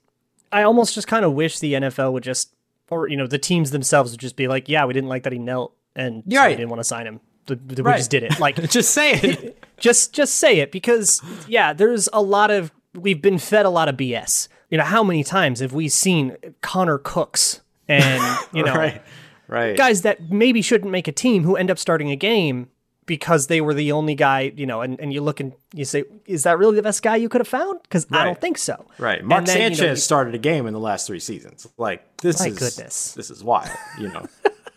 I 0.51 0.63
almost 0.63 0.93
just 0.93 1.07
kind 1.07 1.25
of 1.25 1.33
wish 1.33 1.59
the 1.59 1.73
NFL 1.73 2.13
would 2.13 2.23
just, 2.23 2.53
or 2.89 3.09
you 3.09 3.17
know, 3.17 3.27
the 3.27 3.39
teams 3.39 3.71
themselves 3.71 4.11
would 4.11 4.19
just 4.19 4.35
be 4.35 4.47
like, 4.47 4.69
"Yeah, 4.69 4.85
we 4.85 4.93
didn't 4.93 5.09
like 5.09 5.23
that 5.23 5.33
he 5.33 5.39
knelt, 5.39 5.75
and 5.95 6.23
so 6.29 6.37
right. 6.37 6.49
we 6.49 6.55
didn't 6.55 6.69
want 6.69 6.79
to 6.79 6.85
sign 6.85 7.07
him." 7.07 7.19
The, 7.45 7.55
the, 7.55 7.83
right. 7.83 7.95
We 7.95 7.99
just 7.99 8.11
did 8.11 8.23
it. 8.23 8.33
Like, 8.39 8.55
just 8.69 8.93
say 8.93 9.13
it. 9.13 9.63
just, 9.77 10.13
just 10.13 10.35
say 10.35 10.59
it 10.59 10.71
because 10.71 11.21
yeah, 11.47 11.73
there's 11.73 12.07
a 12.13 12.21
lot 12.21 12.51
of 12.51 12.71
we've 12.93 13.21
been 13.21 13.38
fed 13.38 13.65
a 13.65 13.69
lot 13.69 13.89
of 13.89 13.97
BS. 13.97 14.47
You 14.69 14.77
know, 14.77 14.83
how 14.83 15.03
many 15.03 15.23
times 15.23 15.59
have 15.59 15.73
we 15.73 15.88
seen 15.89 16.35
Connor 16.62 16.97
Cooks 16.97 17.62
and, 17.88 18.21
you 18.53 18.63
know, 18.63 18.73
right, 18.73 19.01
right. 19.47 19.77
guys 19.77 20.01
that 20.01 20.31
maybe 20.31 20.62
shouldn't 20.62 20.91
make 20.91 21.07
a 21.07 21.12
team 21.12 21.43
who 21.43 21.55
end 21.55 21.69
up 21.69 21.77
starting 21.77 22.09
a 22.09 22.15
game 22.15 22.69
because 23.05 23.47
they 23.47 23.62
were 23.62 23.73
the 23.73 23.91
only 23.91 24.15
guy, 24.15 24.51
you 24.55 24.65
know, 24.65 24.81
and, 24.81 25.00
and 25.00 25.13
you 25.13 25.21
look 25.21 25.39
and 25.39 25.53
you 25.73 25.85
say, 25.85 26.03
is 26.25 26.43
that 26.43 26.57
really 26.57 26.75
the 26.75 26.81
best 26.81 27.03
guy 27.03 27.15
you 27.15 27.29
could 27.29 27.41
have 27.41 27.47
found? 27.47 27.81
Because 27.83 28.09
right. 28.09 28.21
I 28.21 28.25
don't 28.25 28.39
think 28.39 28.57
so. 28.57 28.85
Right. 28.97 29.23
Mark 29.23 29.45
then, 29.45 29.55
Sanchez 29.55 29.79
you 29.79 29.88
know, 29.88 29.95
started 29.95 30.35
a 30.35 30.39
game 30.39 30.67
in 30.67 30.73
the 30.73 30.79
last 30.79 31.07
three 31.07 31.19
seasons. 31.19 31.67
Like 31.77 32.17
this 32.17 32.39
my 32.39 32.47
is 32.47 32.57
goodness. 32.57 33.13
This 33.13 33.29
is 33.29 33.43
wild, 33.43 33.69
you 34.00 34.09
know. 34.09 34.25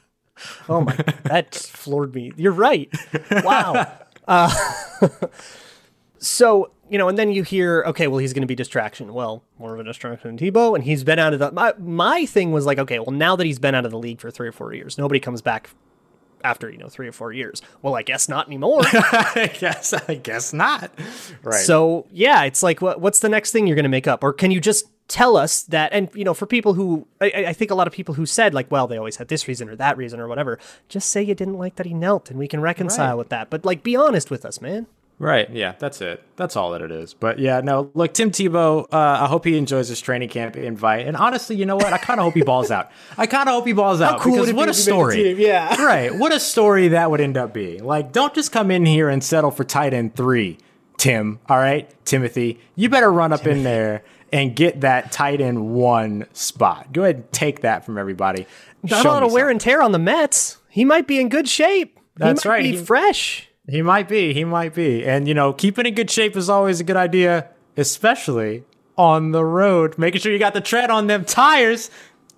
oh 0.68 0.80
my 0.80 0.96
that 1.24 1.54
floored 1.54 2.14
me. 2.14 2.32
You're 2.36 2.52
right. 2.52 2.92
Wow. 3.30 3.92
Uh, 4.28 4.52
so 6.18 6.70
you 6.88 6.98
know, 6.98 7.08
and 7.08 7.18
then 7.18 7.32
you 7.32 7.42
hear, 7.42 7.82
okay, 7.86 8.06
well, 8.06 8.18
he's 8.18 8.32
going 8.32 8.42
to 8.42 8.46
be 8.46 8.54
distraction. 8.54 9.12
Well, 9.12 9.42
more 9.58 9.74
of 9.74 9.80
a 9.80 9.84
distraction 9.84 10.36
than 10.36 10.52
Tebow, 10.52 10.74
and 10.74 10.84
he's 10.84 11.02
been 11.02 11.18
out 11.18 11.32
of 11.32 11.40
the. 11.40 11.50
My, 11.50 11.74
my 11.78 12.26
thing 12.26 12.52
was 12.52 12.64
like, 12.64 12.78
okay, 12.78 12.98
well, 12.98 13.10
now 13.10 13.34
that 13.36 13.44
he's 13.44 13.58
been 13.58 13.74
out 13.74 13.84
of 13.84 13.90
the 13.90 13.98
league 13.98 14.20
for 14.20 14.30
three 14.30 14.48
or 14.48 14.52
four 14.52 14.72
years, 14.72 14.96
nobody 14.96 15.18
comes 15.18 15.42
back 15.42 15.70
after 16.44 16.70
you 16.70 16.78
know 16.78 16.88
three 16.88 17.08
or 17.08 17.12
four 17.12 17.32
years. 17.32 17.60
Well, 17.82 17.96
I 17.96 18.02
guess 18.02 18.28
not 18.28 18.46
anymore. 18.46 18.82
I 18.84 19.50
guess 19.58 19.92
I 19.92 20.14
guess 20.14 20.52
not. 20.52 20.92
Right. 21.42 21.60
So 21.60 22.06
yeah, 22.12 22.44
it's 22.44 22.62
like, 22.62 22.80
what, 22.80 23.00
what's 23.00 23.18
the 23.18 23.28
next 23.28 23.52
thing 23.52 23.66
you're 23.66 23.76
going 23.76 23.84
to 23.84 23.88
make 23.88 24.06
up, 24.06 24.22
or 24.22 24.32
can 24.32 24.50
you 24.50 24.60
just 24.60 24.86
tell 25.08 25.36
us 25.36 25.62
that? 25.62 25.92
And 25.92 26.08
you 26.14 26.24
know, 26.24 26.34
for 26.34 26.46
people 26.46 26.74
who, 26.74 27.08
I, 27.20 27.46
I, 27.48 27.52
think 27.52 27.70
a 27.70 27.74
lot 27.74 27.86
of 27.86 27.92
people 27.92 28.14
who 28.14 28.26
said 28.26 28.54
like, 28.54 28.70
well, 28.70 28.86
they 28.86 28.96
always 28.96 29.16
had 29.16 29.28
this 29.28 29.48
reason 29.48 29.68
or 29.68 29.76
that 29.76 29.96
reason 29.96 30.20
or 30.20 30.28
whatever. 30.28 30.58
Just 30.88 31.10
say 31.10 31.22
you 31.22 31.34
didn't 31.34 31.58
like 31.58 31.76
that 31.76 31.86
he 31.86 31.94
knelt, 31.94 32.30
and 32.30 32.38
we 32.38 32.46
can 32.46 32.60
reconcile 32.60 33.08
right. 33.08 33.18
with 33.18 33.28
that. 33.30 33.50
But 33.50 33.64
like, 33.64 33.82
be 33.82 33.96
honest 33.96 34.30
with 34.30 34.44
us, 34.44 34.60
man. 34.60 34.86
Right. 35.18 35.48
Yeah, 35.48 35.74
that's 35.78 36.02
it. 36.02 36.22
That's 36.36 36.56
all 36.56 36.72
that 36.72 36.82
it 36.82 36.90
is. 36.90 37.14
But 37.14 37.38
yeah, 37.38 37.60
no, 37.62 37.90
look, 37.94 38.12
Tim 38.12 38.30
Tebow, 38.30 38.84
uh, 38.92 38.96
I 39.22 39.26
hope 39.26 39.46
he 39.46 39.56
enjoys 39.56 39.88
his 39.88 40.00
training 40.00 40.28
camp 40.28 40.56
invite. 40.56 41.06
And 41.06 41.16
honestly, 41.16 41.56
you 41.56 41.64
know 41.64 41.76
what? 41.76 41.92
I 41.92 41.98
kind 41.98 42.20
of 42.20 42.24
hope 42.24 42.34
he 42.34 42.42
balls 42.42 42.70
out. 42.70 42.90
I 43.16 43.26
kind 43.26 43.48
of 43.48 43.54
hope 43.54 43.66
he 43.66 43.72
balls 43.72 44.02
out. 44.02 44.20
cool 44.20 44.34
because 44.34 44.52
what 44.52 44.68
a 44.68 44.74
story. 44.74 45.32
Yeah. 45.32 45.80
right. 45.82 46.14
What 46.14 46.32
a 46.32 46.40
story 46.40 46.88
that 46.88 47.10
would 47.10 47.22
end 47.22 47.38
up 47.38 47.54
being. 47.54 47.84
Like, 47.84 48.12
don't 48.12 48.34
just 48.34 48.52
come 48.52 48.70
in 48.70 48.84
here 48.84 49.08
and 49.08 49.24
settle 49.24 49.50
for 49.50 49.64
tight 49.64 49.94
end 49.94 50.14
three, 50.14 50.58
Tim. 50.98 51.40
All 51.48 51.58
right. 51.58 51.90
Timothy, 52.04 52.60
you 52.74 52.90
better 52.90 53.10
run 53.10 53.32
up 53.32 53.40
Timothy. 53.40 53.58
in 53.58 53.64
there 53.64 54.02
and 54.32 54.54
get 54.54 54.82
that 54.82 55.12
tight 55.12 55.40
end 55.40 55.70
one 55.72 56.26
spot. 56.34 56.92
Go 56.92 57.04
ahead 57.04 57.16
and 57.16 57.32
take 57.32 57.62
that 57.62 57.86
from 57.86 57.96
everybody. 57.96 58.46
Not 58.82 59.06
a 59.06 59.08
lot 59.08 59.22
of 59.22 59.32
wear 59.32 59.48
and 59.48 59.58
tear 59.60 59.80
on 59.80 59.92
the 59.92 59.98
Mets. 59.98 60.58
He 60.68 60.84
might 60.84 61.06
be 61.06 61.20
in 61.20 61.30
good 61.30 61.48
shape. 61.48 61.98
That's 62.16 62.42
he 62.42 62.48
might 62.48 62.54
right. 62.54 62.62
Be 62.62 62.72
he, 62.72 62.84
fresh. 62.84 63.48
He 63.68 63.82
might 63.82 64.08
be. 64.08 64.32
He 64.32 64.44
might 64.44 64.74
be. 64.74 65.04
And, 65.04 65.26
you 65.26 65.34
know, 65.34 65.52
keeping 65.52 65.86
in 65.86 65.94
good 65.94 66.10
shape 66.10 66.36
is 66.36 66.48
always 66.48 66.80
a 66.80 66.84
good 66.84 66.96
idea, 66.96 67.48
especially 67.76 68.64
on 68.96 69.32
the 69.32 69.44
road. 69.44 69.98
Making 69.98 70.20
sure 70.20 70.32
you 70.32 70.38
got 70.38 70.54
the 70.54 70.60
tread 70.60 70.90
on 70.90 71.06
them 71.08 71.24
tires. 71.24 71.90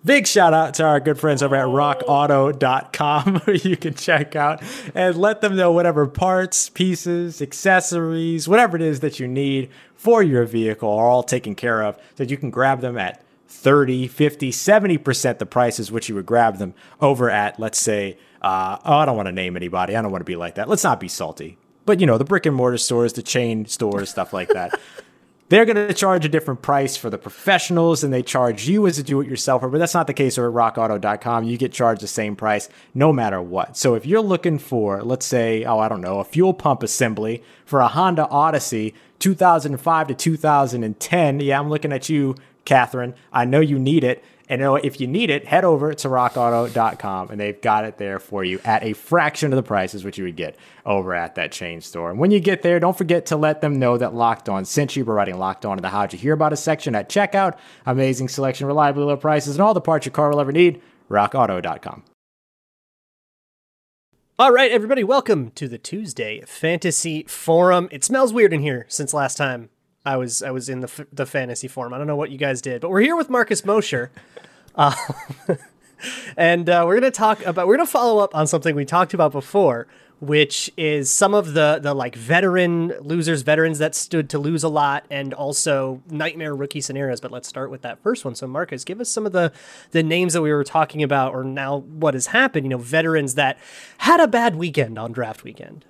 Big 0.04 0.26
shout 0.26 0.54
out 0.54 0.74
to 0.74 0.84
our 0.84 1.00
good 1.00 1.18
friends 1.18 1.42
over 1.42 1.56
at 1.56 1.66
rockauto.com 1.66 3.36
where 3.44 3.56
you 3.56 3.76
can 3.76 3.94
check 3.94 4.36
out 4.36 4.62
and 4.94 5.16
let 5.16 5.40
them 5.40 5.56
know 5.56 5.72
whatever 5.72 6.06
parts, 6.06 6.70
pieces, 6.70 7.42
accessories, 7.42 8.48
whatever 8.48 8.76
it 8.76 8.82
is 8.82 9.00
that 9.00 9.18
you 9.18 9.26
need 9.26 9.68
for 9.96 10.22
your 10.22 10.44
vehicle 10.44 10.88
are 10.88 11.08
all 11.08 11.24
taken 11.24 11.54
care 11.54 11.82
of 11.82 11.96
so 11.96 12.02
that 12.18 12.30
you 12.30 12.36
can 12.36 12.50
grab 12.50 12.80
them 12.80 12.96
at 12.96 13.22
30, 13.48 14.06
50, 14.06 14.50
70% 14.50 15.38
the 15.38 15.46
prices 15.46 15.90
which 15.90 16.08
you 16.08 16.14
would 16.14 16.26
grab 16.26 16.58
them 16.58 16.74
over 17.00 17.30
at, 17.30 17.58
let's 17.58 17.78
say, 17.78 18.18
uh, 18.42 18.78
oh, 18.84 18.98
I 18.98 19.04
don't 19.06 19.16
want 19.16 19.26
to 19.26 19.32
name 19.32 19.56
anybody. 19.56 19.96
I 19.96 20.02
don't 20.02 20.12
want 20.12 20.20
to 20.20 20.26
be 20.26 20.36
like 20.36 20.56
that. 20.56 20.68
Let's 20.68 20.84
not 20.84 21.00
be 21.00 21.08
salty. 21.08 21.58
But 21.86 22.00
you 22.00 22.06
know, 22.06 22.18
the 22.18 22.24
brick 22.24 22.46
and 22.46 22.54
mortar 22.54 22.78
stores, 22.78 23.14
the 23.14 23.22
chain 23.22 23.66
stores, 23.66 24.10
stuff 24.10 24.32
like 24.32 24.50
that. 24.50 24.78
They're 25.48 25.64
going 25.64 25.76
to 25.76 25.94
charge 25.94 26.26
a 26.26 26.28
different 26.28 26.60
price 26.60 26.98
for 26.98 27.08
the 27.08 27.16
professionals 27.16 28.02
than 28.02 28.10
they 28.10 28.22
charge 28.22 28.68
you 28.68 28.86
as 28.86 28.98
a 28.98 29.02
do-it-yourselfer, 29.02 29.72
but 29.72 29.78
that's 29.78 29.94
not 29.94 30.06
the 30.06 30.12
case 30.12 30.36
over 30.36 30.48
at 30.48 30.74
rockauto.com. 30.74 31.44
You 31.44 31.56
get 31.56 31.72
charged 31.72 32.02
the 32.02 32.06
same 32.06 32.36
price 32.36 32.68
no 32.92 33.14
matter 33.14 33.40
what. 33.40 33.74
So 33.74 33.94
if 33.94 34.04
you're 34.04 34.20
looking 34.20 34.58
for, 34.58 35.02
let's 35.02 35.24
say, 35.24 35.64
oh, 35.64 35.78
I 35.78 35.88
don't 35.88 36.02
know, 36.02 36.20
a 36.20 36.24
fuel 36.24 36.52
pump 36.52 36.82
assembly 36.82 37.42
for 37.64 37.80
a 37.80 37.88
Honda 37.88 38.28
Odyssey 38.28 38.92
2005 39.20 40.08
to 40.08 40.14
2010, 40.14 41.40
yeah, 41.40 41.58
I'm 41.58 41.70
looking 41.70 41.94
at 41.94 42.10
you, 42.10 42.34
Catherine. 42.68 43.14
I 43.32 43.46
know 43.46 43.60
you 43.60 43.78
need 43.78 44.04
it. 44.04 44.22
And 44.50 44.62
if 44.84 45.00
you 45.00 45.06
need 45.06 45.30
it, 45.30 45.46
head 45.46 45.64
over 45.64 45.92
to 45.92 46.08
rockauto.com 46.08 47.30
and 47.30 47.40
they've 47.40 47.60
got 47.60 47.84
it 47.84 47.98
there 47.98 48.18
for 48.18 48.44
you 48.44 48.60
at 48.64 48.82
a 48.82 48.92
fraction 48.94 49.52
of 49.52 49.56
the 49.56 49.62
prices 49.62 50.04
which 50.04 50.16
you 50.16 50.24
would 50.24 50.36
get 50.36 50.56
over 50.86 51.14
at 51.14 51.34
that 51.34 51.52
chain 51.52 51.80
store. 51.80 52.10
And 52.10 52.18
when 52.18 52.30
you 52.30 52.40
get 52.40 52.62
there, 52.62 52.80
don't 52.80 52.96
forget 52.96 53.26
to 53.26 53.36
let 53.36 53.60
them 53.60 53.78
know 53.78 53.98
that 53.98 54.14
Locked 54.14 54.48
On 54.48 54.64
sent 54.64 54.96
you. 54.96 55.04
We're 55.04 55.14
writing 55.14 55.38
Locked 55.38 55.66
On 55.66 55.76
in 55.76 55.82
the 55.82 55.88
How'd 55.88 56.12
You 56.12 56.18
Hear 56.18 56.32
About 56.32 56.52
Us 56.52 56.62
section 56.62 56.94
at 56.94 57.10
checkout. 57.10 57.58
Amazing 57.84 58.28
selection, 58.28 58.66
reliably 58.66 59.04
low 59.04 59.16
prices, 59.16 59.54
and 59.54 59.62
all 59.62 59.74
the 59.74 59.80
parts 59.80 60.06
your 60.06 60.12
car 60.12 60.30
will 60.30 60.40
ever 60.40 60.52
need. 60.52 60.80
rockauto.com. 61.10 62.04
All 64.38 64.52
right, 64.52 64.70
everybody, 64.70 65.04
welcome 65.04 65.50
to 65.52 65.68
the 65.68 65.78
Tuesday 65.78 66.42
Fantasy 66.46 67.24
Forum. 67.24 67.88
It 67.90 68.04
smells 68.04 68.32
weird 68.32 68.52
in 68.52 68.60
here 68.60 68.86
since 68.88 69.12
last 69.12 69.36
time 69.36 69.68
I 70.08 70.16
was 70.16 70.42
I 70.42 70.50
was 70.50 70.70
in 70.70 70.80
the 70.80 71.06
the 71.12 71.26
fantasy 71.26 71.68
form. 71.68 71.92
I 71.92 71.98
don't 71.98 72.06
know 72.06 72.16
what 72.16 72.30
you 72.30 72.38
guys 72.38 72.62
did, 72.62 72.80
but 72.80 72.90
we're 72.90 73.02
here 73.02 73.14
with 73.14 73.28
Marcus 73.28 73.62
Mosher, 73.62 74.10
uh, 74.74 74.94
and 76.36 76.68
uh, 76.68 76.84
we're 76.86 76.94
gonna 76.94 77.10
talk 77.10 77.44
about 77.44 77.66
we're 77.66 77.76
gonna 77.76 77.86
follow 77.86 78.22
up 78.22 78.34
on 78.34 78.46
something 78.46 78.74
we 78.74 78.86
talked 78.86 79.12
about 79.12 79.32
before, 79.32 79.86
which 80.20 80.70
is 80.78 81.10
some 81.10 81.34
of 81.34 81.52
the 81.52 81.78
the 81.82 81.92
like 81.92 82.14
veteran 82.14 82.94
losers, 83.00 83.42
veterans 83.42 83.78
that 83.80 83.94
stood 83.94 84.30
to 84.30 84.38
lose 84.38 84.62
a 84.62 84.68
lot, 84.70 85.04
and 85.10 85.34
also 85.34 86.00
nightmare 86.08 86.54
rookie 86.54 86.80
scenarios. 86.80 87.20
But 87.20 87.30
let's 87.30 87.46
start 87.46 87.70
with 87.70 87.82
that 87.82 88.02
first 88.02 88.24
one. 88.24 88.34
So 88.34 88.46
Marcus, 88.46 88.84
give 88.84 89.02
us 89.02 89.10
some 89.10 89.26
of 89.26 89.32
the 89.32 89.52
the 89.90 90.02
names 90.02 90.32
that 90.32 90.40
we 90.42 90.52
were 90.52 90.64
talking 90.64 91.02
about, 91.02 91.34
or 91.34 91.44
now 91.44 91.80
what 91.80 92.14
has 92.14 92.28
happened. 92.28 92.64
You 92.64 92.70
know, 92.70 92.78
veterans 92.78 93.34
that 93.34 93.58
had 93.98 94.20
a 94.20 94.26
bad 94.26 94.56
weekend 94.56 94.98
on 94.98 95.12
draft 95.12 95.44
weekend. 95.44 95.84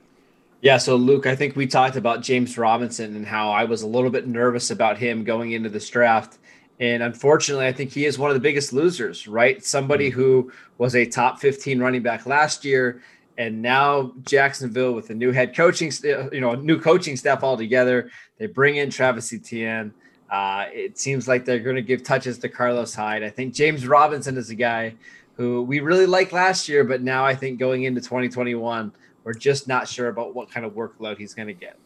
Yeah, 0.60 0.78
so 0.78 0.96
Luke, 0.96 1.26
I 1.26 1.36
think 1.36 1.54
we 1.54 1.68
talked 1.68 1.94
about 1.94 2.20
James 2.20 2.58
Robinson 2.58 3.14
and 3.14 3.24
how 3.24 3.50
I 3.50 3.64
was 3.64 3.82
a 3.82 3.86
little 3.86 4.10
bit 4.10 4.26
nervous 4.26 4.72
about 4.72 4.98
him 4.98 5.22
going 5.22 5.52
into 5.52 5.68
this 5.68 5.88
draft. 5.88 6.38
And 6.80 7.02
unfortunately, 7.02 7.66
I 7.66 7.72
think 7.72 7.92
he 7.92 8.06
is 8.06 8.18
one 8.18 8.30
of 8.30 8.34
the 8.34 8.40
biggest 8.40 8.72
losers, 8.72 9.28
right? 9.28 9.64
Somebody 9.64 10.10
mm-hmm. 10.10 10.20
who 10.20 10.52
was 10.78 10.96
a 10.96 11.06
top 11.06 11.38
15 11.38 11.78
running 11.78 12.02
back 12.02 12.26
last 12.26 12.64
year. 12.64 13.02
And 13.36 13.62
now 13.62 14.12
Jacksonville 14.24 14.94
with 14.94 15.10
a 15.10 15.14
new 15.14 15.30
head 15.30 15.54
coaching, 15.54 15.92
you 16.32 16.40
know, 16.40 16.56
new 16.56 16.80
coaching 16.80 17.16
staff 17.16 17.44
altogether. 17.44 18.10
They 18.38 18.46
bring 18.46 18.76
in 18.76 18.90
Travis 18.90 19.32
Etienne. 19.32 19.94
Uh, 20.28 20.66
it 20.72 20.98
seems 20.98 21.28
like 21.28 21.44
they're 21.44 21.60
going 21.60 21.76
to 21.76 21.82
give 21.82 22.02
touches 22.02 22.36
to 22.38 22.48
Carlos 22.48 22.94
Hyde. 22.94 23.22
I 23.22 23.30
think 23.30 23.54
James 23.54 23.86
Robinson 23.86 24.36
is 24.36 24.50
a 24.50 24.56
guy 24.56 24.94
who 25.36 25.62
we 25.62 25.78
really 25.78 26.06
liked 26.06 26.32
last 26.32 26.68
year, 26.68 26.82
but 26.82 27.00
now 27.00 27.24
I 27.24 27.34
think 27.36 27.60
going 27.60 27.84
into 27.84 28.00
2021, 28.00 28.92
we're 29.28 29.34
just 29.34 29.68
not 29.68 29.86
sure 29.86 30.08
about 30.08 30.34
what 30.34 30.50
kind 30.50 30.64
of 30.64 30.72
workload 30.72 31.18
he's 31.18 31.34
going 31.34 31.48
to 31.48 31.52
get. 31.52 31.78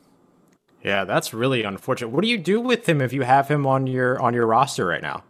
Yeah, 0.85 1.05
that's 1.05 1.35
really 1.35 1.65
unfortunate. 1.65 2.11
What 2.11 2.23
do 2.23 2.29
you 2.29 2.39
do 2.39 2.61
with 2.61 2.89
him 2.89 3.01
if 3.01 3.13
you 3.13 3.23
have 3.23 3.49
him 3.49 3.67
on 3.67 3.89
your 3.89 4.23
on 4.23 4.33
your 4.33 4.47
roster 4.47 4.87
right 4.87 5.03
now? 5.03 5.25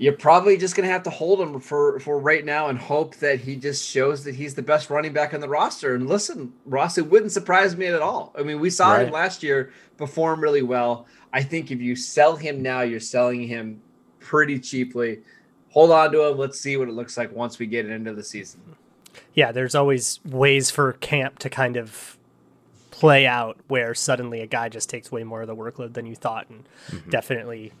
you're 0.00 0.12
probably 0.12 0.56
just 0.56 0.76
going 0.76 0.86
to 0.86 0.92
have 0.92 1.02
to 1.02 1.10
hold 1.10 1.40
him 1.40 1.58
for 1.60 1.98
for 2.00 2.18
right 2.20 2.44
now 2.44 2.68
and 2.68 2.78
hope 2.78 3.16
that 3.16 3.40
he 3.40 3.56
just 3.56 3.88
shows 3.88 4.22
that 4.24 4.34
he's 4.34 4.54
the 4.54 4.62
best 4.62 4.90
running 4.90 5.12
back 5.12 5.34
on 5.34 5.40
the 5.40 5.48
roster. 5.48 5.94
And 5.94 6.08
listen, 6.08 6.52
Ross, 6.66 6.98
it 6.98 7.10
wouldn't 7.10 7.32
surprise 7.32 7.76
me 7.76 7.86
at 7.86 8.00
all. 8.00 8.32
I 8.38 8.42
mean, 8.42 8.60
we 8.60 8.70
saw 8.70 8.92
right. 8.92 9.06
him 9.06 9.12
last 9.12 9.42
year 9.42 9.72
perform 9.96 10.40
really 10.40 10.62
well. 10.62 11.06
I 11.32 11.42
think 11.42 11.70
if 11.70 11.80
you 11.80 11.96
sell 11.96 12.36
him 12.36 12.62
now, 12.62 12.82
you're 12.82 13.00
selling 13.00 13.46
him 13.46 13.82
pretty 14.20 14.60
cheaply. 14.60 15.20
Hold 15.70 15.90
on 15.90 16.12
to 16.12 16.28
him. 16.28 16.38
Let's 16.38 16.60
see 16.60 16.76
what 16.76 16.88
it 16.88 16.94
looks 16.94 17.16
like 17.16 17.32
once 17.32 17.58
we 17.58 17.66
get 17.66 17.86
into 17.86 18.14
the 18.14 18.24
season. 18.24 18.60
Yeah, 19.34 19.52
there's 19.52 19.74
always 19.74 20.20
ways 20.24 20.70
for 20.70 20.94
camp 20.94 21.38
to 21.40 21.50
kind 21.50 21.76
of 21.76 22.16
play 22.90 23.26
out 23.26 23.58
where 23.68 23.94
suddenly 23.94 24.40
a 24.40 24.46
guy 24.46 24.68
just 24.68 24.90
takes 24.90 25.12
way 25.12 25.22
more 25.22 25.42
of 25.42 25.46
the 25.46 25.54
workload 25.54 25.94
than 25.94 26.04
you 26.04 26.16
thought 26.16 26.48
and 26.50 26.64
mm-hmm. 26.90 27.10
definitely 27.10 27.72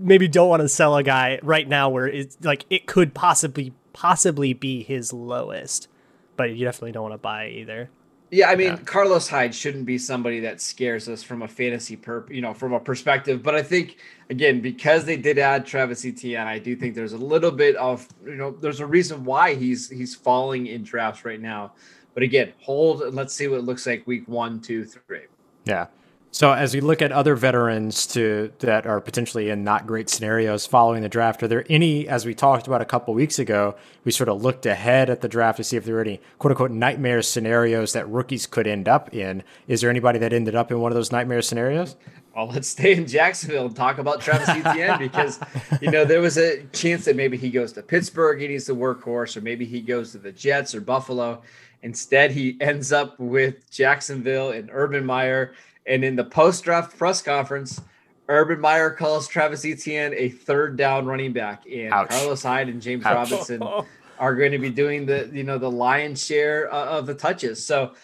maybe 0.00 0.28
don't 0.28 0.48
want 0.48 0.60
to 0.60 0.68
sell 0.68 0.96
a 0.96 1.02
guy 1.02 1.38
right 1.42 1.68
now 1.68 1.88
where 1.88 2.06
it's 2.06 2.38
like 2.42 2.64
it 2.70 2.86
could 2.86 3.14
possibly 3.14 3.72
possibly 3.92 4.52
be 4.52 4.82
his 4.82 5.12
lowest, 5.12 5.88
but 6.36 6.50
you 6.54 6.64
definitely 6.64 6.92
don't 6.92 7.02
want 7.02 7.14
to 7.14 7.18
buy 7.18 7.48
either. 7.48 7.90
Yeah, 8.30 8.48
I 8.48 8.54
mean, 8.54 8.68
yeah. 8.68 8.76
Carlos 8.76 9.28
Hyde 9.28 9.54
shouldn't 9.54 9.86
be 9.86 9.98
somebody 9.98 10.38
that 10.40 10.60
scares 10.60 11.08
us 11.08 11.22
from 11.22 11.42
a 11.42 11.48
fantasy 11.48 11.96
perp, 11.96 12.30
you 12.30 12.40
know, 12.40 12.54
from 12.54 12.72
a 12.72 12.78
perspective. 12.78 13.42
But 13.42 13.56
I 13.56 13.62
think 13.62 13.96
again, 14.28 14.60
because 14.60 15.04
they 15.04 15.16
did 15.16 15.38
add 15.38 15.66
Travis 15.66 16.04
Etienne, 16.04 16.46
I 16.46 16.58
do 16.60 16.76
think 16.76 16.94
there's 16.94 17.12
a 17.12 17.18
little 17.18 17.50
bit 17.50 17.74
of, 17.76 18.06
you 18.24 18.36
know, 18.36 18.52
there's 18.52 18.78
a 18.78 18.86
reason 18.86 19.24
why 19.24 19.54
he's 19.54 19.90
he's 19.90 20.14
falling 20.14 20.68
in 20.68 20.84
drafts 20.84 21.24
right 21.24 21.40
now. 21.40 21.72
But 22.14 22.22
again, 22.22 22.52
hold 22.60 23.02
and 23.02 23.14
let's 23.14 23.34
see 23.34 23.48
what 23.48 23.58
it 23.58 23.64
looks 23.64 23.86
like 23.86 24.06
week 24.06 24.28
one, 24.28 24.60
two, 24.60 24.84
three. 24.84 25.22
Yeah. 25.64 25.86
So 26.32 26.52
as 26.52 26.72
we 26.72 26.80
look 26.80 27.02
at 27.02 27.10
other 27.10 27.34
veterans 27.34 28.06
to 28.08 28.52
that 28.60 28.86
are 28.86 29.00
potentially 29.00 29.50
in 29.50 29.64
not 29.64 29.86
great 29.86 30.08
scenarios 30.08 30.64
following 30.64 31.02
the 31.02 31.08
draft, 31.08 31.42
are 31.42 31.48
there 31.48 31.64
any, 31.68 32.06
as 32.06 32.24
we 32.24 32.34
talked 32.34 32.68
about 32.68 32.80
a 32.80 32.84
couple 32.84 33.12
weeks 33.14 33.40
ago, 33.40 33.74
we 34.04 34.12
sort 34.12 34.28
of 34.28 34.40
looked 34.40 34.64
ahead 34.64 35.10
at 35.10 35.22
the 35.22 35.28
draft 35.28 35.56
to 35.56 35.64
see 35.64 35.76
if 35.76 35.84
there 35.84 35.96
were 35.96 36.00
any 36.02 36.20
quote 36.38 36.52
unquote 36.52 36.70
nightmare 36.70 37.20
scenarios 37.20 37.92
that 37.94 38.08
rookies 38.08 38.46
could 38.46 38.68
end 38.68 38.88
up 38.88 39.12
in. 39.12 39.42
Is 39.66 39.80
there 39.80 39.90
anybody 39.90 40.20
that 40.20 40.32
ended 40.32 40.54
up 40.54 40.70
in 40.70 40.78
one 40.78 40.92
of 40.92 40.96
those 40.96 41.10
nightmare 41.10 41.42
scenarios? 41.42 41.96
Well, 42.36 42.46
let's 42.46 42.68
stay 42.68 42.94
in 42.94 43.08
Jacksonville 43.08 43.66
and 43.66 43.74
talk 43.74 43.98
about 43.98 44.20
Travis 44.20 44.48
Etienne 44.48 45.00
because 45.00 45.40
you 45.82 45.90
know 45.90 46.04
there 46.04 46.20
was 46.20 46.38
a 46.38 46.62
chance 46.66 47.06
that 47.06 47.16
maybe 47.16 47.36
he 47.36 47.50
goes 47.50 47.72
to 47.72 47.82
Pittsburgh, 47.82 48.40
he 48.40 48.46
needs 48.46 48.66
the 48.66 48.72
workhorse, 48.72 49.36
or 49.36 49.40
maybe 49.40 49.64
he 49.64 49.80
goes 49.80 50.12
to 50.12 50.18
the 50.18 50.30
Jets 50.30 50.76
or 50.76 50.80
Buffalo. 50.80 51.42
Instead, 51.82 52.30
he 52.30 52.56
ends 52.60 52.92
up 52.92 53.18
with 53.18 53.68
Jacksonville 53.70 54.50
and 54.50 54.68
Urban 54.72 55.04
Meyer 55.04 55.54
and 55.86 56.04
in 56.04 56.16
the 56.16 56.24
post 56.24 56.64
draft 56.64 56.96
press 56.96 57.22
conference, 57.22 57.80
Urban 58.28 58.60
Meyer 58.60 58.90
calls 58.90 59.26
Travis 59.26 59.64
Etienne 59.64 60.14
a 60.16 60.28
third 60.28 60.76
down 60.76 61.06
running 61.06 61.32
back, 61.32 61.64
and 61.66 61.92
Ouch. 61.92 62.10
Carlos 62.10 62.42
Hyde 62.42 62.68
and 62.68 62.80
James 62.80 63.04
Ouch. 63.04 63.30
Robinson 63.30 63.62
are 64.18 64.36
going 64.36 64.52
to 64.52 64.58
be 64.58 64.70
doing 64.70 65.06
the 65.06 65.28
you 65.32 65.42
know 65.42 65.58
the 65.58 65.70
lion's 65.70 66.24
share 66.24 66.72
uh, 66.72 66.98
of 66.98 67.06
the 67.06 67.14
touches. 67.14 67.64
So 67.64 67.94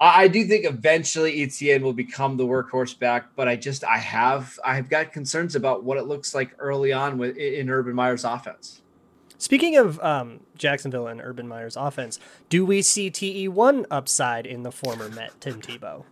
I, 0.00 0.22
I 0.24 0.28
do 0.28 0.46
think 0.46 0.64
eventually 0.64 1.42
Etienne 1.42 1.82
will 1.82 1.92
become 1.92 2.36
the 2.36 2.46
workhorse 2.46 2.98
back, 2.98 3.36
but 3.36 3.46
I 3.46 3.56
just 3.56 3.84
I 3.84 3.98
have 3.98 4.58
I've 4.64 4.88
got 4.88 5.12
concerns 5.12 5.54
about 5.54 5.84
what 5.84 5.98
it 5.98 6.04
looks 6.04 6.34
like 6.34 6.54
early 6.58 6.92
on 6.92 7.18
with 7.18 7.36
in 7.36 7.68
Urban 7.68 7.94
Meyer's 7.94 8.24
offense. 8.24 8.80
Speaking 9.36 9.76
of 9.76 9.98
um, 10.00 10.38
Jacksonville 10.56 11.08
and 11.08 11.20
Urban 11.20 11.48
Meyer's 11.48 11.76
offense, 11.76 12.20
do 12.48 12.64
we 12.64 12.80
see 12.80 13.10
TE1 13.10 13.86
upside 13.90 14.46
in 14.46 14.62
the 14.62 14.70
former 14.70 15.08
Met 15.08 15.32
Tim 15.40 15.60
Tebow? 15.60 16.04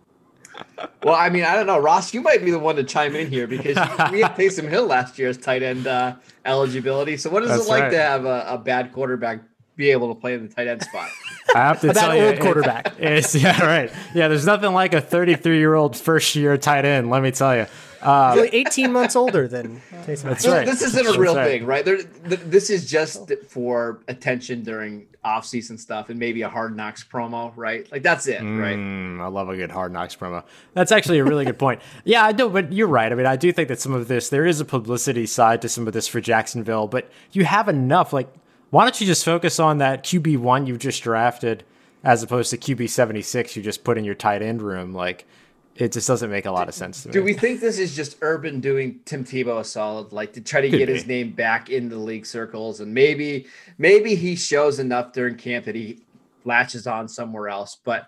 Well, 1.03 1.15
I 1.15 1.29
mean, 1.29 1.43
I 1.43 1.55
don't 1.55 1.67
know, 1.67 1.79
Ross. 1.79 2.13
You 2.13 2.21
might 2.21 2.43
be 2.43 2.51
the 2.51 2.59
one 2.59 2.75
to 2.75 2.83
chime 2.83 3.15
in 3.15 3.29
here 3.29 3.47
because 3.47 3.75
we 4.11 4.21
had 4.21 4.35
Taysom 4.37 4.69
Hill 4.69 4.85
last 4.85 5.17
year's 5.17 5.37
tight 5.37 5.63
end 5.63 5.87
uh, 5.87 6.15
eligibility. 6.45 7.17
So, 7.17 7.29
what 7.29 7.43
is 7.43 7.49
That's 7.49 7.65
it 7.65 7.69
like 7.69 7.83
right. 7.83 7.89
to 7.91 7.97
have 7.97 8.25
a, 8.25 8.45
a, 8.49 8.57
bad 8.57 8.93
quarterback 8.93 9.41
be 9.75 9.91
able 9.91 10.13
to 10.13 10.19
play 10.19 10.33
in 10.33 10.47
the 10.47 10.53
tight 10.53 10.67
end 10.67 10.83
spot? 10.83 11.09
I 11.55 11.59
have 11.59 11.81
to 11.81 11.89
a 11.89 11.93
tell 11.93 12.15
you, 12.15 12.27
old 12.27 12.39
quarterback. 12.39 12.93
It's, 12.99 13.33
yeah, 13.35 13.63
right. 13.65 13.91
Yeah, 14.13 14.27
there's 14.27 14.45
nothing 14.45 14.73
like 14.73 14.93
a 14.93 15.01
33 15.01 15.57
year 15.57 15.73
old 15.73 15.97
first 15.97 16.35
year 16.35 16.57
tight 16.57 16.85
end. 16.85 17.09
Let 17.09 17.23
me 17.23 17.31
tell 17.31 17.55
you. 17.55 17.65
Like 18.03 18.53
18 18.53 18.91
months 18.91 19.15
older 19.15 19.47
than 19.47 19.81
Taysom. 20.05 20.23
That's 20.23 20.47
right. 20.47 20.65
This 20.65 20.81
isn't 20.81 21.07
a 21.07 21.19
real 21.19 21.35
right. 21.35 21.45
thing, 21.45 21.65
right? 21.65 21.85
There, 21.85 22.01
this 22.03 22.69
is 22.69 22.89
just 22.89 23.31
for 23.47 24.01
attention 24.07 24.63
during 24.63 25.07
off-season 25.23 25.77
stuff 25.77 26.09
and 26.09 26.17
maybe 26.17 26.41
a 26.41 26.49
Hard 26.49 26.75
Knocks 26.75 27.03
promo, 27.03 27.53
right? 27.55 27.89
Like 27.91 28.01
that's 28.01 28.27
it, 28.27 28.41
mm, 28.41 28.59
right? 28.59 29.23
I 29.23 29.27
love 29.27 29.49
a 29.49 29.55
good 29.55 29.71
Hard 29.71 29.91
Knocks 29.91 30.15
promo. 30.15 30.43
That's 30.73 30.91
actually 30.91 31.19
a 31.19 31.23
really 31.23 31.45
good 31.45 31.59
point. 31.59 31.81
Yeah, 32.03 32.25
I 32.25 32.31
do, 32.31 32.49
but 32.49 32.73
you're 32.73 32.87
right. 32.87 33.11
I 33.11 33.15
mean, 33.15 33.25
I 33.27 33.35
do 33.35 33.51
think 33.51 33.67
that 33.67 33.79
some 33.79 33.93
of 33.93 34.07
this 34.07 34.29
there 34.29 34.45
is 34.45 34.59
a 34.59 34.65
publicity 34.65 35.25
side 35.25 35.61
to 35.61 35.69
some 35.69 35.87
of 35.87 35.93
this 35.93 36.07
for 36.07 36.19
Jacksonville, 36.19 36.87
but 36.87 37.09
you 37.31 37.45
have 37.45 37.69
enough. 37.69 38.11
Like, 38.11 38.33
why 38.71 38.83
don't 38.83 38.99
you 38.99 39.05
just 39.05 39.23
focus 39.23 39.59
on 39.59 39.77
that 39.77 40.03
QB 40.03 40.37
one 40.37 40.65
you 40.65 40.77
just 40.77 41.03
drafted, 41.03 41.63
as 42.03 42.23
opposed 42.23 42.49
to 42.51 42.57
QB 42.57 42.89
seventy 42.89 43.21
six 43.21 43.55
you 43.55 43.61
just 43.61 43.83
put 43.83 43.97
in 43.97 44.03
your 44.03 44.15
tight 44.15 44.41
end 44.41 44.61
room, 44.61 44.93
like 44.93 45.25
it 45.81 45.91
just 45.91 46.07
doesn't 46.07 46.29
make 46.29 46.45
a 46.45 46.51
lot 46.51 46.67
of 46.67 46.75
sense 46.75 47.01
to 47.01 47.09
me. 47.09 47.13
Do 47.13 47.23
we 47.23 47.33
think 47.33 47.59
this 47.59 47.79
is 47.79 47.95
just 47.95 48.17
Urban 48.21 48.59
doing 48.59 48.99
Tim 49.05 49.23
Tebow 49.23 49.59
a 49.59 49.63
solid, 49.63 50.11
like 50.11 50.33
to 50.33 50.41
try 50.41 50.61
to 50.61 50.69
Could 50.69 50.77
get 50.77 50.87
be. 50.87 50.93
his 50.93 51.07
name 51.07 51.31
back 51.31 51.71
in 51.71 51.89
the 51.89 51.97
league 51.97 52.27
circles, 52.27 52.79
and 52.81 52.93
maybe 52.93 53.47
maybe 53.79 54.13
he 54.13 54.35
shows 54.35 54.77
enough 54.79 55.11
during 55.11 55.35
camp 55.35 55.65
that 55.65 55.73
he 55.73 55.99
latches 56.45 56.87
on 56.87 57.07
somewhere 57.07 57.49
else, 57.49 57.77
but. 57.83 58.07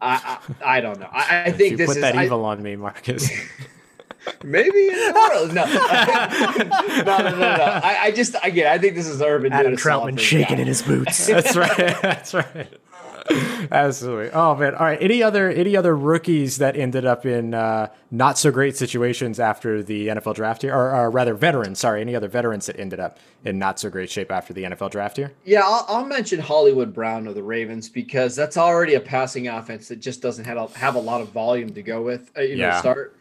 I, 0.00 0.38
I, 0.62 0.76
I 0.76 0.80
don't 0.80 1.00
know. 1.00 1.08
I, 1.10 1.46
I 1.46 1.50
think 1.50 1.76
this 1.76 1.90
is 1.90 1.96
put 1.96 1.96
is 1.96 2.02
that 2.02 2.16
I, 2.16 2.26
evil 2.26 2.44
on 2.44 2.62
me, 2.62 2.76
Marcus. 2.76 3.28
Maybe 4.44 4.88
in 4.88 4.94
the 4.94 5.28
world. 5.32 5.54
No, 5.54 5.64
no, 7.04 7.18
no, 7.18 7.30
no, 7.30 7.56
no. 7.56 7.64
I, 7.64 7.98
I 8.04 8.10
just 8.12 8.36
again, 8.42 8.72
I 8.72 8.78
think 8.78 8.94
this 8.94 9.08
is 9.08 9.20
Urban. 9.20 9.52
Adam 9.52 9.76
Trautman 9.76 10.18
shaking 10.18 10.58
in 10.58 10.66
his 10.66 10.82
boots. 10.82 11.26
That's 11.26 11.56
right. 11.56 11.76
That's 11.76 12.34
right. 12.34 12.68
Absolutely. 13.70 14.30
Oh 14.30 14.54
man. 14.54 14.74
All 14.74 14.86
right. 14.86 15.00
Any 15.00 15.22
other 15.22 15.50
any 15.50 15.76
other 15.76 15.96
rookies 15.96 16.58
that 16.58 16.76
ended 16.76 17.04
up 17.04 17.26
in 17.26 17.54
uh, 17.54 17.88
not 18.10 18.38
so 18.38 18.50
great 18.50 18.76
situations 18.76 19.38
after 19.38 19.82
the 19.82 20.08
NFL 20.08 20.34
draft 20.34 20.62
here, 20.62 20.74
or, 20.74 20.94
or, 20.94 21.10
rather 21.10 21.34
veterans? 21.34 21.78
Sorry, 21.78 22.00
any 22.00 22.14
other 22.14 22.28
veterans 22.28 22.66
that 22.66 22.78
ended 22.78 23.00
up 23.00 23.18
in 23.44 23.58
not 23.58 23.78
so 23.78 23.90
great 23.90 24.10
shape 24.10 24.30
after 24.30 24.52
the 24.52 24.64
NFL 24.64 24.90
draft 24.90 25.16
here? 25.16 25.32
Yeah, 25.44 25.62
I'll, 25.64 25.84
I'll 25.88 26.06
mention 26.06 26.40
Hollywood 26.40 26.94
Brown 26.94 27.26
of 27.26 27.34
the 27.34 27.42
Ravens 27.42 27.88
because 27.88 28.34
that's 28.34 28.56
already 28.56 28.94
a 28.94 29.00
passing 29.00 29.48
offense 29.48 29.88
that 29.88 29.96
just 29.96 30.22
doesn't 30.22 30.44
have 30.44 30.56
a, 30.56 30.66
have 30.78 30.94
a 30.94 31.00
lot 31.00 31.20
of 31.20 31.28
volume 31.30 31.72
to 31.74 31.82
go 31.82 32.02
with. 32.02 32.30
Uh, 32.36 32.42
you 32.42 32.56
yeah. 32.56 32.70
know, 32.70 32.78
start. 32.78 33.14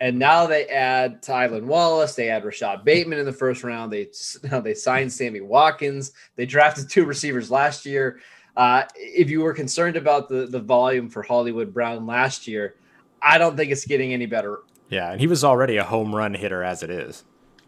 And 0.00 0.18
now 0.18 0.46
they 0.46 0.66
add 0.66 1.22
Tylan 1.22 1.64
Wallace. 1.64 2.14
They 2.14 2.28
add 2.28 2.44
Rashod 2.44 2.84
Bateman 2.84 3.18
in 3.18 3.24
the 3.24 3.32
first 3.32 3.64
round. 3.64 3.92
They 3.92 4.08
they 4.62 4.74
signed 4.74 5.12
Sammy 5.12 5.40
Watkins. 5.40 6.12
They 6.36 6.44
drafted 6.44 6.90
two 6.90 7.06
receivers 7.06 7.50
last 7.50 7.86
year. 7.86 8.20
Uh, 8.56 8.84
if 8.94 9.30
you 9.30 9.40
were 9.40 9.52
concerned 9.52 9.96
about 9.96 10.28
the 10.28 10.46
the 10.46 10.60
volume 10.60 11.08
for 11.08 11.22
Hollywood 11.22 11.74
Brown 11.74 12.06
last 12.06 12.46
year, 12.46 12.76
I 13.20 13.38
don't 13.38 13.56
think 13.56 13.72
it's 13.72 13.84
getting 13.84 14.12
any 14.12 14.26
better. 14.26 14.60
Yeah, 14.88 15.12
and 15.12 15.20
he 15.20 15.26
was 15.26 15.42
already 15.42 15.76
a 15.76 15.84
home 15.84 16.14
run 16.14 16.34
hitter 16.34 16.62
as 16.62 16.82
it 16.82 16.90
is. 16.90 17.24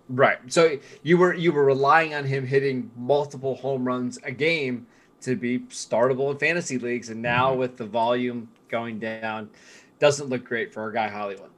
Right. 0.08 0.38
So 0.46 0.78
you 1.02 1.18
were 1.18 1.34
you 1.34 1.52
were 1.52 1.64
relying 1.64 2.14
on 2.14 2.24
him 2.24 2.46
hitting 2.46 2.90
multiple 2.96 3.56
home 3.56 3.84
runs 3.84 4.18
a 4.22 4.30
game 4.30 4.86
to 5.22 5.34
be 5.34 5.60
startable 5.60 6.30
in 6.30 6.38
fantasy 6.38 6.78
leagues, 6.78 7.10
and 7.10 7.20
now 7.20 7.50
mm-hmm. 7.50 7.60
with 7.60 7.76
the 7.76 7.86
volume 7.86 8.48
going 8.68 8.98
down, 9.00 9.50
doesn't 9.98 10.28
look 10.28 10.44
great 10.44 10.72
for 10.72 10.82
our 10.82 10.92
guy 10.92 11.08
Hollywood. 11.08 11.50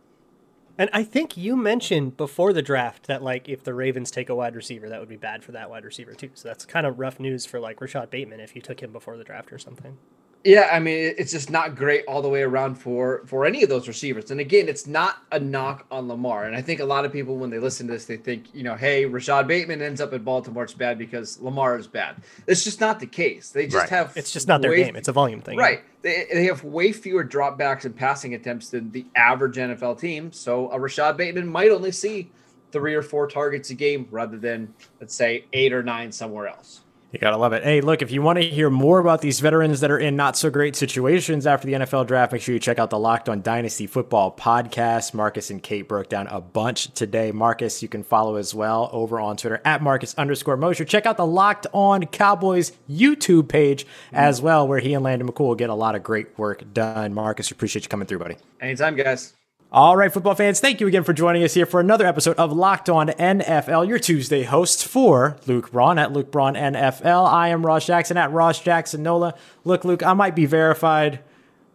And 0.81 0.89
I 0.93 1.03
think 1.03 1.37
you 1.37 1.57
mentioned 1.57 2.17
before 2.17 2.53
the 2.53 2.63
draft 2.63 3.09
that 3.09 3.21
like 3.21 3.49
if 3.49 3.65
the 3.65 3.75
Ravens 3.75 4.13
take 4.13 4.29
a 4.29 4.35
wide 4.35 4.55
receiver, 4.55 4.89
that 4.89 5.01
would 5.01 5.09
be 5.09 5.17
bad 5.17 5.43
for 5.43 5.51
that 5.51 5.69
wide 5.69 5.85
receiver 5.85 6.15
too. 6.15 6.31
So 6.35 6.49
that's 6.49 6.65
kind 6.65 6.87
of 6.87 7.01
rough 7.01 7.19
news 7.19 7.45
for 7.45 7.59
like 7.59 7.81
Rashod 7.81 8.11
Bateman 8.11 8.39
if 8.39 8.55
you 8.55 8.63
took 8.63 8.81
him 8.81 8.93
before 8.93 9.17
the 9.17 9.25
draft 9.25 9.53
or 9.53 9.59
something. 9.59 9.99
Yeah, 10.45 10.69
I 10.73 10.79
mean 10.79 11.15
it's 11.19 11.33
just 11.33 11.51
not 11.51 11.75
great 11.75 12.05
all 12.07 12.23
the 12.23 12.29
way 12.29 12.43
around 12.43 12.77
for 12.77 13.23
for 13.27 13.45
any 13.45 13.63
of 13.63 13.69
those 13.69 13.89
receivers. 13.89 14.31
And 14.31 14.41
again, 14.41 14.69
it's 14.69 14.87
not 14.87 15.19
a 15.33 15.41
knock 15.41 15.85
on 15.91 16.07
Lamar. 16.07 16.45
And 16.45 16.55
I 16.55 16.63
think 16.63 16.81
a 16.81 16.85
lot 16.85 17.05
of 17.05 17.13
people 17.13 17.37
when 17.37 17.51
they 17.51 17.59
listen 17.59 17.89
to 17.89 17.95
this, 17.95 18.05
they 18.05 18.17
think, 18.17 18.55
you 18.55 18.63
know, 18.63 18.77
hey, 18.77 19.05
Rashod 19.05 19.49
Bateman 19.49 19.83
ends 19.83 20.01
up 20.01 20.13
at 20.13 20.25
Baltimore, 20.25 20.63
it's 20.63 20.75
bad 20.75 20.97
because 20.97 21.41
Lamar 21.41 21.77
is 21.77 21.89
bad. 21.89 22.23
It's 22.47 22.63
just 22.63 22.81
not 22.81 23.01
the 23.01 23.07
case. 23.07 23.51
They 23.51 23.67
just 23.67 23.77
right. 23.77 23.89
have 23.89 24.13
it's 24.17 24.33
just 24.33 24.47
not 24.47 24.63
their 24.63 24.71
way, 24.71 24.85
game. 24.85 24.97
It's 24.97 25.09
a 25.09 25.13
volume 25.13 25.41
thing. 25.41 25.59
Right. 25.59 25.83
They, 26.03 26.27
they 26.33 26.45
have 26.45 26.63
way 26.63 26.93
fewer 26.93 27.25
dropbacks 27.25 27.85
and 27.85 27.95
passing 27.95 28.35
attempts 28.35 28.71
than 28.71 28.93
the 28.93 29.07
average 29.17 29.57
NFL 29.57 29.99
team. 29.99 30.31
So 30.31 30.71
a 30.71 30.79
Rashod 30.79 31.17
Bateman 31.17 31.49
might 31.49 31.71
only 31.71 31.91
see 31.91 32.31
three 32.71 32.95
or 32.95 33.03
four 33.03 33.27
targets 33.27 33.71
a 33.71 33.75
game 33.75 34.07
rather 34.11 34.39
than 34.39 34.73
let's 35.01 35.15
say 35.15 35.47
eight 35.53 35.73
or 35.73 35.83
nine 35.83 36.13
somewhere 36.13 36.47
else. 36.47 36.83
You 37.11 37.19
gotta 37.19 37.39
love 37.39 37.55
it. 37.55 37.65
Hey, 37.65 37.81
look, 37.81 38.03
if 38.03 38.11
you 38.11 38.21
want 38.21 38.37
to 38.39 38.45
hear 38.45 38.69
more 38.69 38.99
about 38.99 39.23
these 39.23 39.41
veterans 39.41 39.81
that 39.81 39.91
are 39.91 39.99
in 39.99 40.15
not 40.15 40.37
so 40.37 40.51
great 40.51 40.77
situations 40.77 41.47
after 41.47 41.67
the 41.67 41.73
NFL 41.73 42.07
draft, 42.07 42.33
make 42.33 42.43
sure 42.43 42.53
you 42.53 42.61
check 42.61 42.79
out 42.79 42.91
the 42.91 42.99
Locked 42.99 43.31
On 43.31 43.41
Dynasty 43.41 43.87
Football 43.87 44.37
podcast. 44.37 45.15
Marcus 45.15 45.49
and 45.49 45.63
Kate 45.63 45.89
broke 45.89 46.11
down 46.11 46.27
a 46.27 46.39
bunch 46.39 46.93
today. 46.93 47.33
Marcus, 47.33 47.83
you 47.83 47.89
can 47.89 48.03
follow 48.03 48.37
as 48.37 48.55
well 48.55 48.91
over 48.93 49.19
on 49.19 49.39
Twitter 49.39 49.63
at 49.65 49.83
Marcus 49.83 50.15
underscore 50.19 50.59
Mosher. 50.59 50.85
Check 50.85 51.07
out 51.07 51.17
the 51.17 51.27
Locked 51.27 51.67
On 51.73 52.05
Cowboys 52.05 52.73
YouTube 52.91 53.49
page 53.49 53.87
as 54.13 54.43
well, 54.43 54.69
where 54.69 54.81
he 54.81 54.93
and 54.93 55.03
Landon 55.03 55.29
McCool 55.29 55.57
get 55.57 55.71
a 55.71 55.75
lot 55.75 55.95
of 55.95 56.03
great 56.03 56.39
work 56.39 56.63
done. 56.75 57.15
Marcus, 57.15 57.51
appreciate 57.51 57.85
you 57.85 57.89
coming 57.89 58.07
through, 58.07 58.19
buddy. 58.19 58.37
Anytime, 58.61 58.97
guys. 58.97 59.38
All 59.71 59.99
right, 59.99 60.11
football 60.11 60.35
fans, 60.35 60.61
thank 60.61 60.81
you 60.81 60.87
again 60.87 61.05
for 61.05 61.13
joining 61.13 61.45
us 61.45 61.53
here 61.53 61.67
for 61.67 61.79
another 61.79 62.07
episode 62.07 62.39
of 62.39 62.51
Locked 62.51 62.89
On 62.89 63.09
NFL, 63.09 63.87
your 63.87 63.99
Tuesday 63.99 64.45
hosts 64.45 64.83
for 64.83 65.37
Luke 65.47 65.71
Braun 65.73 65.99
at 65.99 66.11
Luke 66.11 66.31
Braun 66.31 66.55
NFL. 66.55 67.31
I 67.31 67.49
am 67.49 67.67
Ross 67.67 67.87
Jackson 67.87 68.17
at 68.17 68.33
Ross 68.33 68.61
Jackson 68.61 69.03
Nola. 69.03 69.35
Look, 69.65 69.85
Luke, 69.85 70.03
I 70.03 70.15
might 70.15 70.35
be 70.35 70.47
verified, 70.47 71.21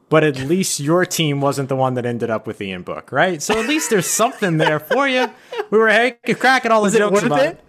but 0.10 0.24
at 0.24 0.38
least 0.40 0.80
your 0.80 1.06
team 1.06 1.40
wasn't 1.40 1.70
the 1.70 1.76
one 1.76 1.94
that 1.94 2.04
ended 2.04 2.32
up 2.32 2.48
with 2.48 2.60
Ian 2.62 2.82
Book, 2.82 3.12
right? 3.12 3.44
So 3.44 3.60
at 3.60 3.68
least 3.68 3.92
there's 3.92 4.08
something 4.08 4.58
there 4.58 4.80
for 4.80 5.08
you. 5.08 5.32
We 5.70 5.78
were 5.78 5.90
hey, 5.90 6.18
cracking 6.34 6.72
all 6.72 6.82
the 6.82 6.86
Was 6.86 6.96
it 6.96 6.98
jokes 6.98 7.14
worth 7.14 7.26
about 7.26 7.46
it? 7.46 7.64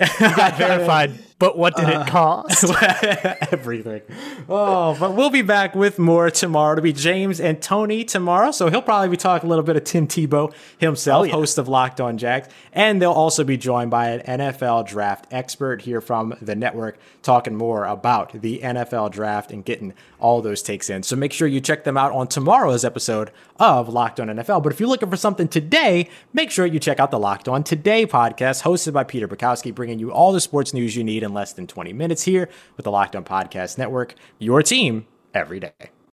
You 0.00 0.36
got 0.36 0.54
verified, 0.58 1.18
but 1.38 1.58
what 1.58 1.76
did 1.76 1.88
it 1.88 1.94
uh, 1.96 2.04
cost? 2.06 2.64
everything. 3.52 4.02
Oh, 4.48 4.96
but 4.98 5.14
we'll 5.14 5.30
be 5.30 5.42
back 5.42 5.74
with 5.74 5.98
more 5.98 6.30
tomorrow. 6.30 6.74
To 6.76 6.82
be 6.82 6.92
James 6.92 7.40
and 7.40 7.60
Tony 7.60 8.04
tomorrow, 8.04 8.50
so 8.50 8.70
he'll 8.70 8.82
probably 8.82 9.08
be 9.08 9.16
talking 9.16 9.46
a 9.46 9.50
little 9.50 9.64
bit 9.64 9.76
of 9.76 9.84
Tim 9.84 10.06
Tebow 10.06 10.52
himself, 10.78 11.20
Oh, 11.20 11.24
yeah. 11.24 11.32
host 11.32 11.58
of 11.58 11.68
Locked 11.68 12.00
On 12.00 12.16
Jags, 12.18 12.48
and 12.72 13.00
they'll 13.00 13.12
also 13.12 13.44
be 13.44 13.56
joined 13.56 13.90
by 13.90 14.10
an 14.10 14.40
NFL 14.40 14.86
draft 14.86 15.26
expert 15.30 15.82
here 15.82 16.00
from 16.00 16.34
the 16.40 16.54
network, 16.54 16.98
talking 17.22 17.54
more 17.54 17.84
about 17.84 18.40
the 18.40 18.60
NFL 18.60 19.10
draft 19.10 19.50
and 19.50 19.64
getting 19.64 19.92
all 20.18 20.40
those 20.40 20.62
takes 20.62 20.88
in. 20.88 21.02
So 21.02 21.14
make 21.16 21.32
sure 21.32 21.46
you 21.46 21.60
check 21.60 21.84
them 21.84 21.96
out 21.98 22.12
on 22.12 22.26
tomorrow's 22.28 22.84
episode 22.84 23.30
of 23.58 23.88
Locked 23.88 24.18
On 24.20 24.28
NFL. 24.28 24.62
But 24.62 24.72
if 24.72 24.80
you're 24.80 24.88
looking 24.88 25.10
for 25.10 25.16
something 25.16 25.48
today, 25.48 26.08
make 26.32 26.50
sure 26.50 26.64
you 26.64 26.78
check 26.80 26.98
out 27.00 27.10
the 27.10 27.18
Locked 27.18 27.48
On 27.48 27.62
Today 27.62 28.06
podcast, 28.06 28.62
hosted 28.62 28.92
by 28.94 29.04
Peter 29.04 29.28
Bukowski, 29.28 29.74
bringing 29.74 29.98
you 29.98 30.10
all 30.12 30.32
the 30.32 30.40
sports 30.40 30.72
news 30.72 30.96
you 30.96 31.04
need 31.04 31.22
in 31.26 31.34
less 31.34 31.52
than 31.52 31.66
20 31.66 31.92
minutes 31.92 32.22
here 32.22 32.48
with 32.78 32.84
the 32.84 32.90
Locked 32.90 33.14
On 33.14 33.24
Podcast 33.24 33.76
Network, 33.76 34.14
your 34.38 34.62
team 34.62 35.06
every 35.34 35.60
day. 35.60 35.90